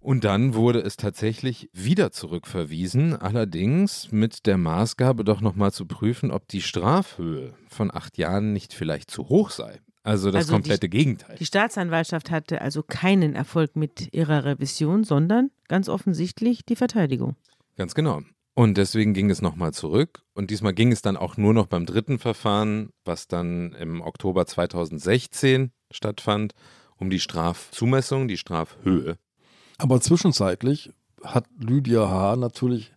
[0.00, 6.30] Und dann wurde es tatsächlich wieder zurückverwiesen, allerdings mit der Maßgabe doch nochmal zu prüfen,
[6.30, 9.80] ob die Strafhöhe von acht Jahren nicht vielleicht zu hoch sei.
[10.02, 11.36] Also das also komplette die, Gegenteil.
[11.38, 17.36] Die Staatsanwaltschaft hatte also keinen Erfolg mit ihrer Revision, sondern ganz offensichtlich die Verteidigung.
[17.76, 18.20] Ganz genau.
[18.54, 20.22] Und deswegen ging es nochmal zurück.
[20.32, 24.46] Und diesmal ging es dann auch nur noch beim dritten Verfahren, was dann im Oktober
[24.46, 26.54] 2016 stattfand,
[26.96, 29.18] um die Strafzumessung, die Strafhöhe.
[29.78, 30.92] Aber zwischenzeitlich
[31.22, 32.36] hat Lydia H.
[32.36, 32.92] natürlich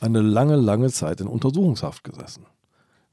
[0.00, 2.46] eine lange, lange Zeit in Untersuchungshaft gesessen.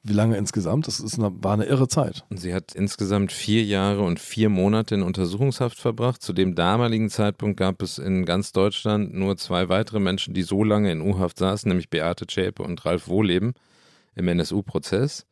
[0.08, 0.86] Wie lange insgesamt?
[0.86, 2.26] Das ist eine, war eine irre Zeit.
[2.30, 6.22] Sie hat insgesamt vier Jahre und vier Monate in Untersuchungshaft verbracht.
[6.22, 10.64] Zu dem damaligen Zeitpunkt gab es in ganz Deutschland nur zwei weitere Menschen, die so
[10.64, 13.54] lange in U-Haft saßen, nämlich Beate Zschäpe und Ralf Wohleben
[14.14, 15.26] im NSU-Prozess.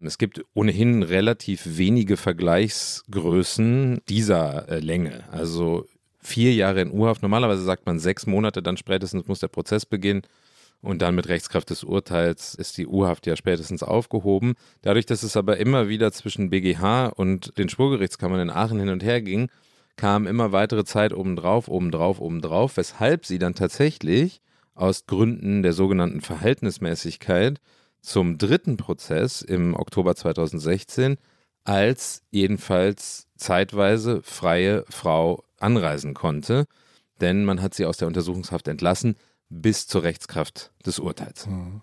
[0.00, 5.24] Es gibt ohnehin relativ wenige Vergleichsgrößen dieser äh, Länge.
[5.32, 5.86] Also
[6.20, 7.22] vier Jahre in U-Haft.
[7.22, 10.22] Normalerweise sagt man sechs Monate, dann spätestens muss der Prozess beginnen.
[10.82, 14.54] Und dann mit Rechtskraft des Urteils ist die U-Haft ja spätestens aufgehoben.
[14.80, 19.02] Dadurch, dass es aber immer wieder zwischen BGH und den Schwurgerichtskammern in Aachen hin und
[19.02, 19.50] her ging,
[19.96, 24.40] kam immer weitere Zeit obendrauf, obendrauf, obendrauf, weshalb sie dann tatsächlich
[24.74, 27.60] aus Gründen der sogenannten Verhältnismäßigkeit
[28.00, 31.18] zum dritten Prozess im Oktober 2016
[31.64, 36.64] als jedenfalls zeitweise freie Frau anreisen konnte,
[37.20, 39.16] denn man hat sie aus der Untersuchungshaft entlassen
[39.50, 41.46] bis zur Rechtskraft des Urteils.
[41.46, 41.82] Mhm.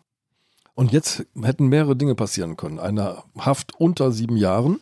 [0.74, 2.80] Und jetzt hätten mehrere Dinge passieren können.
[2.80, 4.80] Eine Haft unter sieben Jahren,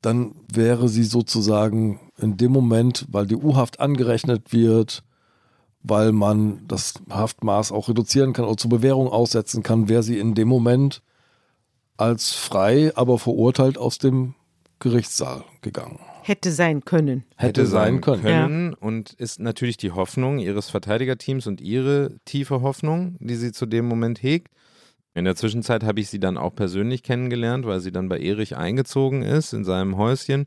[0.00, 5.04] dann wäre sie sozusagen in dem Moment, weil die U-Haft angerechnet wird,
[5.82, 10.34] weil man das Haftmaß auch reduzieren kann oder zur Bewährung aussetzen kann, wäre sie in
[10.34, 11.02] dem Moment
[11.96, 14.34] als frei, aber verurteilt aus dem
[14.78, 15.98] Gerichtssaal gegangen.
[16.22, 17.24] Hätte sein können.
[17.36, 18.22] Hätte, sein können.
[18.22, 18.70] können.
[18.72, 18.78] Ja.
[18.80, 23.86] Und ist natürlich die Hoffnung ihres Verteidigerteams und ihre tiefe Hoffnung, die sie zu dem
[23.86, 24.48] Moment hegt.
[25.14, 28.56] In der Zwischenzeit habe ich sie dann auch persönlich kennengelernt, weil sie dann bei Erich
[28.56, 30.46] eingezogen ist in seinem Häuschen,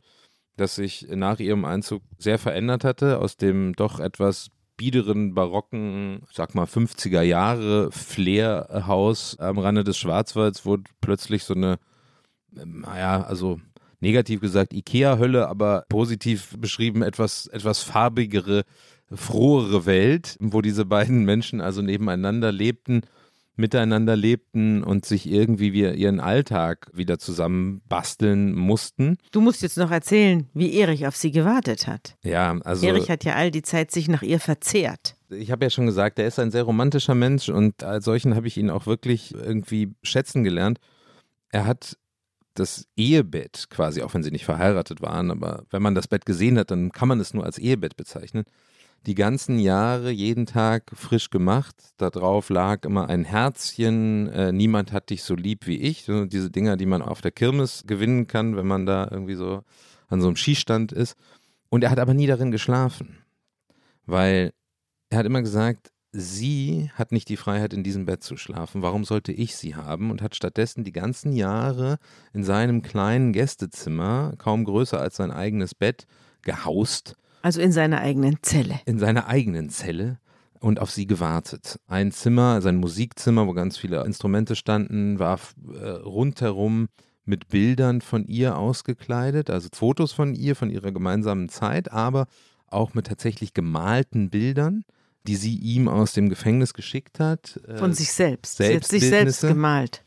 [0.57, 6.55] das sich nach ihrem Einzug sehr verändert hatte, aus dem doch etwas biederen, barocken, sag
[6.55, 11.77] mal 50er Jahre Flair-Haus am Rande des Schwarzwalds wurde plötzlich so eine,
[12.51, 13.59] naja, also
[13.99, 18.63] negativ gesagt Ikea-Hölle, aber positiv beschrieben etwas, etwas farbigere,
[19.13, 23.01] frohere Welt, wo diese beiden Menschen also nebeneinander lebten
[23.57, 29.17] miteinander lebten und sich irgendwie wie ihren Alltag wieder zusammen basteln mussten.
[29.31, 32.17] Du musst jetzt noch erzählen, wie Erich auf sie gewartet hat.
[32.23, 32.85] Ja, also.
[32.85, 35.15] Erich hat ja all die Zeit sich nach ihr verzehrt.
[35.29, 38.47] Ich habe ja schon gesagt, er ist ein sehr romantischer Mensch und als solchen habe
[38.47, 40.79] ich ihn auch wirklich irgendwie schätzen gelernt.
[41.49, 41.97] Er hat
[42.55, 46.57] das Ehebett quasi, auch wenn sie nicht verheiratet waren, aber wenn man das Bett gesehen
[46.57, 48.45] hat, dann kann man es nur als Ehebett bezeichnen
[49.05, 51.75] die ganzen Jahre jeden Tag frisch gemacht.
[51.97, 56.03] Da drauf lag immer ein Herzchen, äh, niemand hat dich so lieb wie ich.
[56.05, 59.63] So, diese Dinger, die man auf der Kirmes gewinnen kann, wenn man da irgendwie so
[60.07, 61.15] an so einem Skistand ist.
[61.69, 63.17] Und er hat aber nie darin geschlafen,
[64.05, 64.53] weil
[65.09, 68.81] er hat immer gesagt, sie hat nicht die Freiheit, in diesem Bett zu schlafen.
[68.81, 70.11] Warum sollte ich sie haben?
[70.11, 71.97] Und hat stattdessen die ganzen Jahre
[72.33, 76.05] in seinem kleinen Gästezimmer, kaum größer als sein eigenes Bett,
[76.41, 78.79] gehaust also in seiner eigenen Zelle.
[78.87, 80.17] In seiner eigenen Zelle
[80.59, 81.79] und auf sie gewartet.
[81.85, 85.39] Ein Zimmer, sein Musikzimmer, wo ganz viele Instrumente standen, war
[85.79, 86.87] äh, rundherum
[87.23, 92.25] mit Bildern von ihr ausgekleidet, also Fotos von ihr, von ihrer gemeinsamen Zeit, aber
[92.65, 94.83] auch mit tatsächlich gemalten Bildern,
[95.27, 97.59] die sie ihm aus dem Gefängnis geschickt hat.
[97.67, 98.57] Äh, von sich selbst.
[98.57, 100.03] Sie hat sich selbst gemalt.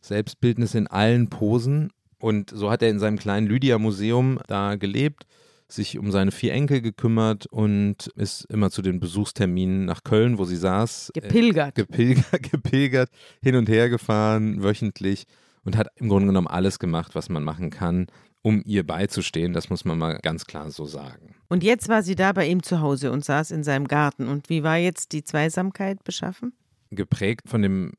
[0.00, 1.92] Selbstbildnisse in allen Posen.
[2.18, 5.26] Und so hat er in seinem kleinen Lydia-Museum da gelebt
[5.72, 10.44] sich um seine vier Enkel gekümmert und ist immer zu den Besuchsterminen nach Köln, wo
[10.44, 11.12] sie saß.
[11.14, 11.78] Gepilgert.
[11.78, 13.10] Äh, gepilgert, gepilgert,
[13.42, 15.24] hin und her gefahren, wöchentlich
[15.64, 18.06] und hat im Grunde genommen alles gemacht, was man machen kann,
[18.42, 19.52] um ihr beizustehen.
[19.52, 21.34] Das muss man mal ganz klar so sagen.
[21.52, 24.26] Und jetzt war sie da bei ihm zu Hause und saß in seinem Garten.
[24.26, 26.54] Und wie war jetzt die Zweisamkeit beschaffen?
[26.90, 27.92] Geprägt von dem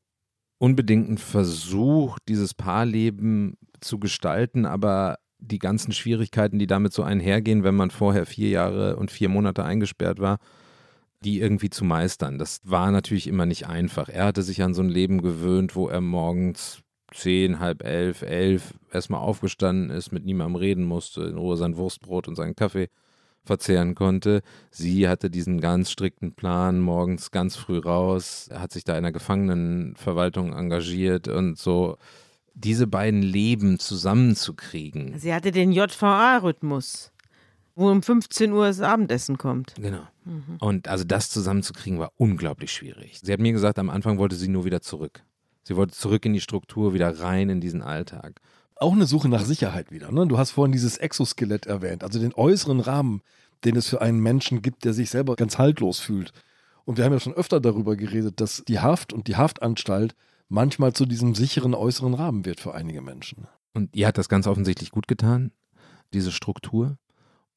[0.58, 7.76] unbedingten Versuch, dieses Paarleben zu gestalten, aber die ganzen Schwierigkeiten, die damit so einhergehen, wenn
[7.76, 10.38] man vorher vier Jahre und vier Monate eingesperrt war,
[11.24, 12.40] die irgendwie zu meistern.
[12.40, 14.08] Das war natürlich immer nicht einfach.
[14.08, 16.80] Er hatte sich an so ein Leben gewöhnt, wo er morgens
[17.12, 22.26] zehn, halb elf, elf erstmal aufgestanden ist, mit niemandem reden musste, in Ruhe sein Wurstbrot
[22.26, 22.88] und seinen Kaffee
[23.44, 24.42] verzehren konnte.
[24.70, 29.12] Sie hatte diesen ganz strikten Plan, morgens ganz früh raus, hat sich da in der
[29.12, 31.96] Gefangenenverwaltung engagiert und so
[32.54, 35.18] diese beiden Leben zusammenzukriegen.
[35.18, 37.12] Sie hatte den JVA-Rhythmus,
[37.74, 39.74] wo um 15 Uhr das Abendessen kommt.
[39.74, 40.06] Genau.
[40.24, 40.56] Mhm.
[40.60, 43.20] Und also das zusammenzukriegen war unglaublich schwierig.
[43.22, 45.22] Sie hat mir gesagt, am Anfang wollte sie nur wieder zurück.
[45.64, 48.40] Sie wollte zurück in die Struktur, wieder rein in diesen Alltag.
[48.76, 50.10] Auch eine Suche nach Sicherheit wieder.
[50.10, 50.26] Ne?
[50.26, 53.22] Du hast vorhin dieses Exoskelett erwähnt, also den äußeren Rahmen,
[53.64, 56.32] den es für einen Menschen gibt, der sich selber ganz haltlos fühlt.
[56.84, 60.14] Und wir haben ja schon öfter darüber geredet, dass die Haft und die Haftanstalt
[60.48, 63.46] manchmal zu diesem sicheren äußeren Rahmen wird für einige Menschen.
[63.72, 65.50] Und ihr hat das ganz offensichtlich gut getan,
[66.12, 66.98] diese Struktur.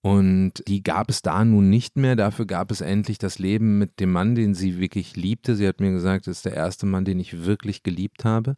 [0.01, 2.15] Und die gab es da nun nicht mehr.
[2.15, 5.55] Dafür gab es endlich das Leben mit dem Mann, den sie wirklich liebte.
[5.55, 8.55] Sie hat mir gesagt, das ist der erste Mann, den ich wirklich geliebt habe.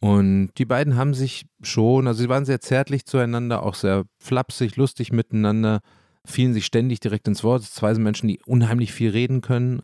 [0.00, 4.76] Und die beiden haben sich schon, also sie waren sehr zärtlich zueinander, auch sehr flapsig,
[4.76, 5.80] lustig miteinander,
[6.24, 7.62] fielen sich ständig direkt ins Wort.
[7.62, 9.82] Zwei sind Menschen, die unheimlich viel reden können.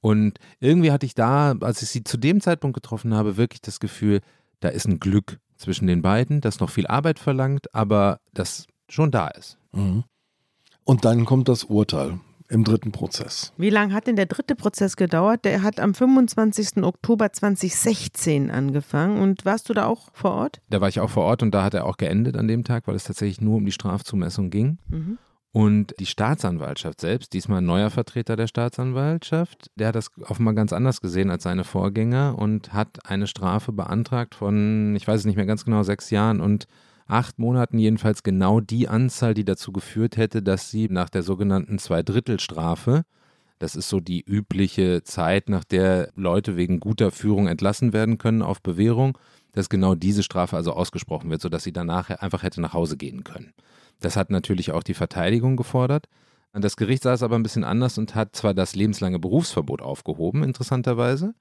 [0.00, 3.80] Und irgendwie hatte ich da, als ich sie zu dem Zeitpunkt getroffen habe, wirklich das
[3.80, 4.20] Gefühl,
[4.60, 9.10] da ist ein Glück zwischen den beiden, das noch viel Arbeit verlangt, aber das schon
[9.10, 9.56] da ist.
[9.72, 10.04] Mhm.
[10.84, 12.20] Und dann kommt das Urteil
[12.54, 13.52] im dritten Prozess.
[13.58, 15.44] Wie lange hat denn der dritte Prozess gedauert?
[15.44, 16.82] Der hat am 25.
[16.82, 19.20] Oktober 2016 angefangen.
[19.20, 20.60] Und warst du da auch vor Ort?
[20.70, 22.86] Da war ich auch vor Ort und da hat er auch geendet an dem Tag,
[22.86, 24.78] weil es tatsächlich nur um die Strafzumessung ging.
[24.88, 25.18] Mhm.
[25.50, 30.72] Und die Staatsanwaltschaft selbst, diesmal ein neuer Vertreter der Staatsanwaltschaft, der hat das offenbar ganz
[30.72, 35.36] anders gesehen als seine Vorgänger und hat eine Strafe beantragt von, ich weiß es nicht
[35.36, 36.66] mehr ganz genau, sechs Jahren und
[37.06, 41.78] acht Monaten jedenfalls genau die Anzahl, die dazu geführt hätte, dass sie nach der sogenannten
[41.78, 43.04] Zweidrittelstrafe,
[43.58, 48.42] das ist so die übliche Zeit, nach der Leute wegen guter Führung entlassen werden können
[48.42, 49.18] auf Bewährung,
[49.52, 53.22] dass genau diese Strafe also ausgesprochen wird, sodass sie danach einfach hätte nach Hause gehen
[53.22, 53.52] können.
[54.00, 56.06] Das hat natürlich auch die Verteidigung gefordert.
[56.52, 60.42] Das Gericht sah es aber ein bisschen anders und hat zwar das lebenslange Berufsverbot aufgehoben,
[60.42, 61.34] interessanterweise,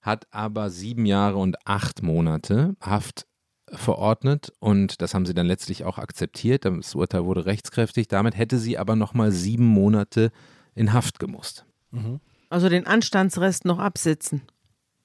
[0.00, 3.26] hat aber sieben Jahre und acht Monate Haft
[3.72, 6.64] verordnet und das haben sie dann letztlich auch akzeptiert.
[6.64, 8.08] Das Urteil wurde rechtskräftig.
[8.08, 10.30] Damit hätte sie aber nochmal sieben Monate
[10.74, 11.64] in Haft gemusst.
[11.90, 12.20] Mhm.
[12.48, 14.42] Also den Anstandsrest noch absitzen.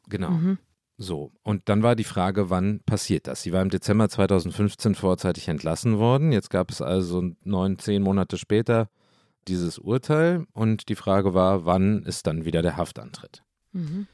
[0.09, 0.31] Genau.
[0.31, 0.57] Mhm.
[0.97, 3.41] So, und dann war die Frage, wann passiert das?
[3.41, 6.31] Sie war im Dezember 2015 vorzeitig entlassen worden.
[6.31, 8.89] Jetzt gab es also neun, zehn Monate später
[9.47, 13.43] dieses Urteil und die Frage war, wann ist dann wieder der Haftantritt?
[13.73, 14.07] Mhm.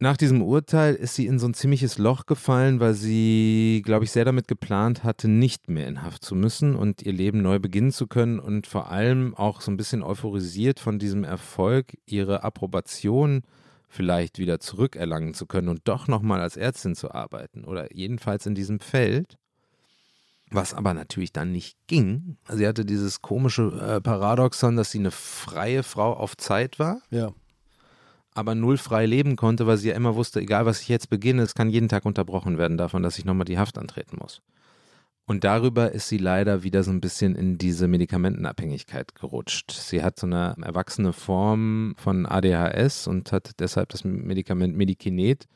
[0.00, 4.12] Nach diesem Urteil ist sie in so ein ziemliches Loch gefallen, weil sie, glaube ich,
[4.12, 7.90] sehr damit geplant hatte, nicht mehr in Haft zu müssen und ihr Leben neu beginnen
[7.90, 13.42] zu können und vor allem auch so ein bisschen euphorisiert von diesem Erfolg, ihre Approbation
[13.88, 18.54] vielleicht wieder zurückerlangen zu können und doch nochmal als Ärztin zu arbeiten oder jedenfalls in
[18.54, 19.36] diesem Feld.
[20.50, 22.38] Was aber natürlich dann nicht ging.
[22.48, 27.02] Sie hatte dieses komische äh, Paradoxon, dass sie eine freie Frau auf Zeit war.
[27.10, 27.32] Ja
[28.38, 31.42] aber null frei leben konnte, weil sie ja immer wusste, egal was ich jetzt beginne,
[31.42, 34.40] es kann jeden Tag unterbrochen werden davon, dass ich nochmal die Haft antreten muss.
[35.26, 39.72] Und darüber ist sie leider wieder so ein bisschen in diese Medikamentenabhängigkeit gerutscht.
[39.72, 45.46] Sie hat so eine erwachsene Form von ADHS und hat deshalb das Medikament Medikinet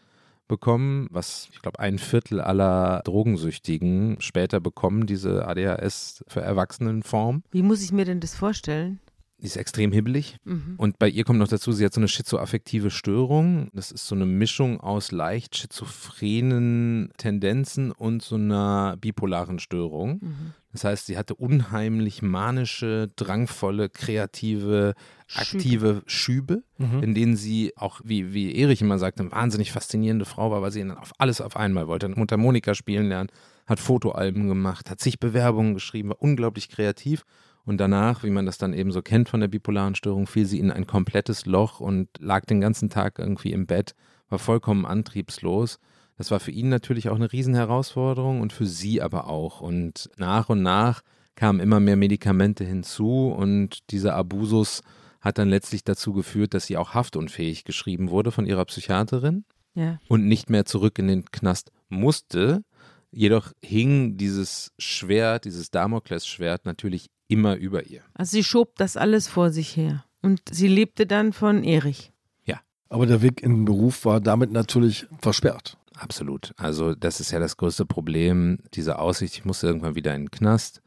[0.47, 7.43] bekommen, was ich glaube ein Viertel aller Drogensüchtigen später bekommen, diese ADHS für Erwachsenenform.
[7.51, 9.01] Wie muss ich mir denn das vorstellen?
[9.43, 10.37] Die ist extrem hibbelig.
[10.45, 10.75] Mhm.
[10.77, 13.71] Und bei ihr kommt noch dazu, sie hat so eine schizoaffektive Störung.
[13.73, 20.21] Das ist so eine Mischung aus leicht schizophrenen Tendenzen und so einer bipolaren Störung.
[20.23, 20.53] Mhm.
[20.71, 24.95] Das heißt, sie hatte unheimlich manische, drangvolle, kreative,
[25.35, 27.03] aktive Schübe, Schübe mhm.
[27.03, 30.71] in denen sie auch, wie, wie Erich immer sagte, eine wahnsinnig faszinierende Frau war, weil
[30.71, 32.09] sie auf alles auf einmal wollte.
[32.09, 33.29] Mundharmonika spielen lernen,
[33.67, 37.25] hat Fotoalben gemacht, hat sich Bewerbungen geschrieben, war unglaublich kreativ
[37.65, 40.59] und danach, wie man das dann eben so kennt von der bipolaren Störung, fiel sie
[40.59, 43.95] in ein komplettes Loch und lag den ganzen Tag irgendwie im Bett,
[44.29, 45.79] war vollkommen antriebslos.
[46.17, 49.61] Das war für ihn natürlich auch eine Riesenherausforderung und für sie aber auch.
[49.61, 51.03] Und nach und nach
[51.37, 54.83] kamen immer mehr Medikamente hinzu und dieser Abusus
[55.21, 59.45] hat dann letztlich dazu geführt, dass sie auch haftunfähig geschrieben wurde von ihrer Psychiaterin
[59.75, 60.01] ja.
[60.09, 62.65] und nicht mehr zurück in den Knast musste.
[63.13, 68.03] Jedoch hing dieses Schwert, dieses Damoklesschwert natürlich immer über ihr.
[68.15, 70.05] Also sie schob das alles vor sich her.
[70.23, 72.13] Und sie lebte dann von Erich.
[72.45, 72.61] Ja.
[72.89, 75.77] Aber der Weg in den Beruf war damit natürlich versperrt.
[75.97, 76.53] Absolut.
[76.57, 78.59] Also das ist ja das größte Problem.
[78.75, 80.83] Diese Aussicht, ich muss irgendwann wieder in den Knast,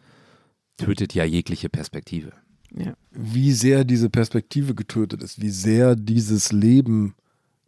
[0.78, 2.34] tötet ja jegliche Perspektive.
[2.74, 2.93] Ja.
[3.12, 7.16] Wie sehr diese Perspektive getötet ist, wie sehr dieses Leben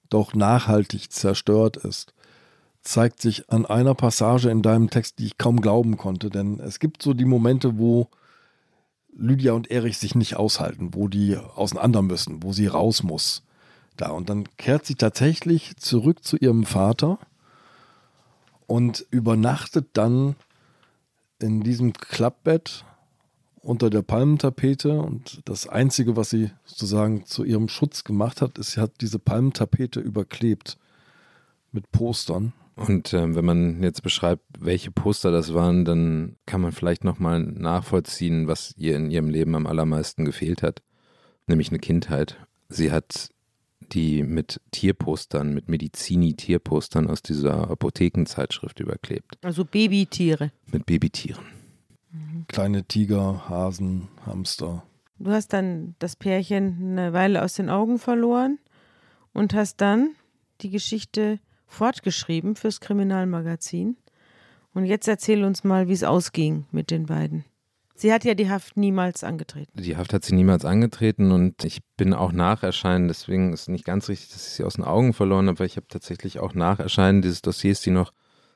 [0.10, 2.14] doch nachhaltig zerstört ist,
[2.82, 6.30] zeigt sich an einer Passage in deinem Text, die ich kaum glauben konnte.
[6.30, 8.10] Denn es gibt so die Momente, wo
[9.18, 13.44] Lydia und Erich sich nicht aushalten, wo die auseinander müssen, wo sie raus muss.
[13.98, 14.12] Da.
[14.12, 17.18] Und dann kehrt sie tatsächlich zurück zu ihrem Vater
[18.68, 20.36] und übernachtet dann
[21.40, 22.86] in diesem Klappbett
[23.62, 25.00] unter der Palmentapete.
[25.00, 29.20] Und das Einzige, was sie sozusagen zu ihrem Schutz gemacht hat, ist, sie hat diese
[29.20, 30.78] Palmentapete überklebt
[31.72, 32.54] mit Postern.
[32.78, 37.40] Und ähm, wenn man jetzt beschreibt, welche Poster das waren, dann kann man vielleicht nochmal
[37.40, 40.84] nachvollziehen, was ihr in ihrem Leben am allermeisten gefehlt hat,
[41.48, 42.38] nämlich eine Kindheit.
[42.70, 43.30] Sie hat
[43.94, 49.38] die mit Tierpostern, mit Medizini-Tierpostern aus dieser Apothekenzeitschrift überklebt.
[49.42, 50.52] Also Babytiere.
[50.72, 51.46] Mit Babytieren.
[52.12, 52.46] Mhm.
[52.48, 54.84] Kleine Tiger, Hasen, Hamster.
[55.20, 58.60] Du hast dann das Pärchen eine Weile aus den Augen verloren
[59.34, 60.12] und hast dann
[60.62, 63.98] die Geschichte fortgeschrieben fürs Kriminalmagazin.
[64.74, 67.46] Und jetzt erzähl uns mal, wie es ausging mit den beiden.
[68.00, 69.72] Sie hat ja die Haft niemals angetreten.
[69.74, 73.86] Die Haft hat sie niemals angetreten und ich bin auch nach Erscheinen, deswegen ist nicht
[73.86, 76.54] ganz richtig, dass ich sie aus den Augen verloren habe, weil ich habe tatsächlich auch
[76.54, 78.14] nach Erscheinen dieses Dossiers, die noch,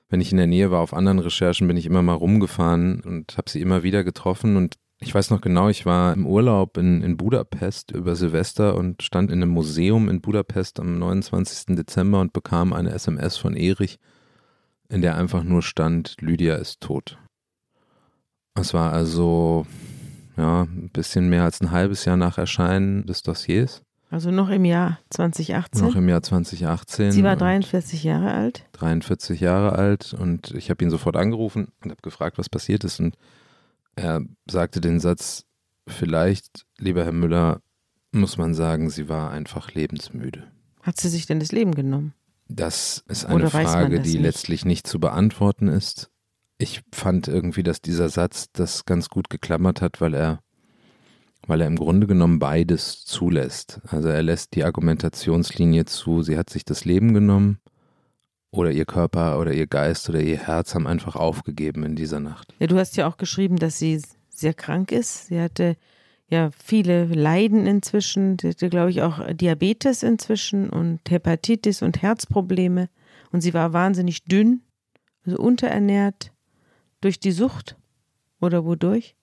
[0.09, 3.35] wenn ich in der Nähe war, auf anderen Recherchen, bin ich immer mal rumgefahren und
[3.35, 7.01] habe sie immer wieder getroffen und ich weiß noch genau, ich war im Urlaub in,
[7.01, 11.75] in Budapest über Silvester und stand in einem Museum in Budapest am 29.
[11.75, 13.97] Dezember und bekam eine SMS von Erich,
[14.89, 17.17] in der einfach nur stand, Lydia ist tot.
[18.53, 19.65] Es war also
[20.37, 23.81] ja, ein bisschen mehr als ein halbes Jahr nach Erscheinen des Dossiers.
[24.11, 25.87] Also noch im Jahr 2018?
[25.87, 27.11] Noch im Jahr 2018.
[27.11, 28.65] Sie war 43 Jahre alt?
[28.73, 32.99] 43 Jahre alt und ich habe ihn sofort angerufen und habe gefragt, was passiert ist.
[32.99, 33.15] Und
[33.95, 35.45] er sagte den Satz,
[35.87, 37.61] vielleicht, lieber Herr Müller,
[38.11, 40.51] muss man sagen, sie war einfach lebensmüde.
[40.81, 42.13] Hat sie sich denn das Leben genommen?
[42.47, 44.21] Das ist eine Frage, die nicht?
[44.21, 46.09] letztlich nicht zu beantworten ist.
[46.57, 50.39] Ich fand irgendwie, dass dieser Satz das ganz gut geklammert hat, weil er,
[51.47, 53.79] weil er im Grunde genommen beides zulässt.
[53.87, 57.60] Also er lässt die Argumentationslinie zu, sie hat sich das Leben genommen
[58.51, 62.53] oder ihr Körper oder ihr Geist oder ihr Herz haben einfach aufgegeben in dieser Nacht.
[62.59, 65.27] Ja, du hast ja auch geschrieben, dass sie sehr krank ist.
[65.27, 65.77] Sie hatte
[66.27, 68.37] ja viele Leiden inzwischen.
[68.39, 72.89] Sie hatte, glaube ich, auch Diabetes inzwischen und Hepatitis und Herzprobleme.
[73.31, 74.61] Und sie war wahnsinnig dünn,
[75.25, 76.31] also unterernährt
[76.99, 77.77] durch die Sucht
[78.41, 79.15] oder wodurch?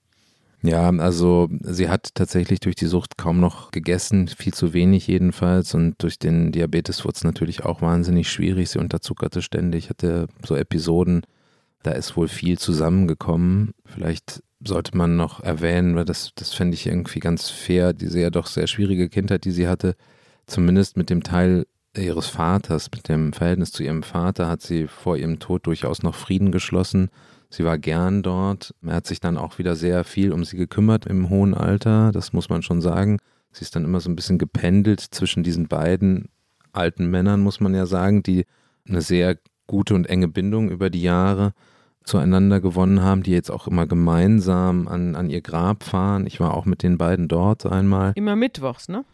[0.62, 5.74] Ja, also sie hat tatsächlich durch die Sucht kaum noch gegessen, viel zu wenig jedenfalls.
[5.74, 8.70] Und durch den Diabetes wurde es natürlich auch wahnsinnig schwierig.
[8.70, 11.22] Sie unterzuckerte ständig, hatte so Episoden,
[11.84, 13.72] da ist wohl viel zusammengekommen.
[13.84, 18.30] Vielleicht sollte man noch erwähnen, weil das, das fände ich irgendwie ganz fair, diese ja
[18.30, 19.94] doch sehr schwierige Kindheit, die sie hatte,
[20.46, 25.16] zumindest mit dem Teil ihres Vaters, mit dem Verhältnis zu ihrem Vater, hat sie vor
[25.16, 27.10] ihrem Tod durchaus noch Frieden geschlossen.
[27.50, 28.74] Sie war gern dort.
[28.82, 32.32] Er hat sich dann auch wieder sehr viel um sie gekümmert im hohen Alter, das
[32.32, 33.18] muss man schon sagen.
[33.52, 36.28] Sie ist dann immer so ein bisschen gependelt zwischen diesen beiden
[36.72, 38.44] alten Männern, muss man ja sagen, die
[38.86, 41.52] eine sehr gute und enge Bindung über die Jahre
[42.04, 46.26] zueinander gewonnen haben, die jetzt auch immer gemeinsam an, an ihr Grab fahren.
[46.26, 48.12] Ich war auch mit den beiden dort einmal.
[48.14, 49.04] Immer mittwochs, ne?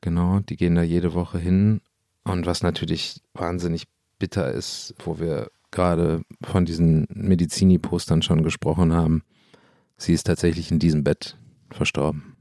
[0.00, 1.80] Genau, die gehen da jede Woche hin.
[2.22, 3.84] Und was natürlich wahnsinnig
[4.18, 9.22] bitter ist, wo wir gerade von diesen Medizini-Postern schon gesprochen haben,
[9.96, 11.36] sie ist tatsächlich in diesem Bett
[11.70, 12.36] verstorben.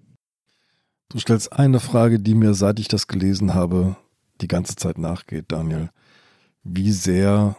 [1.10, 3.98] Du stellst eine Frage, die mir, seit ich das gelesen habe,
[4.42, 5.90] die ganze Zeit nachgeht, Daniel.
[6.64, 7.56] Wie sehr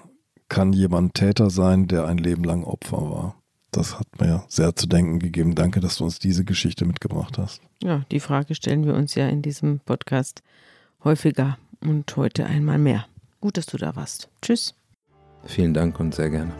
[0.49, 3.43] kann jemand Täter sein, der ein Leben lang Opfer war?
[3.71, 5.55] Das hat mir sehr zu denken gegeben.
[5.55, 7.61] Danke, dass du uns diese Geschichte mitgebracht hast.
[7.83, 10.43] Ja, die Frage stellen wir uns ja in diesem Podcast
[11.03, 13.07] häufiger und heute einmal mehr.
[13.41, 14.29] Gut, dass du da warst.
[14.43, 14.75] Tschüss.
[15.47, 16.53] Vielen Dank und sehr gerne.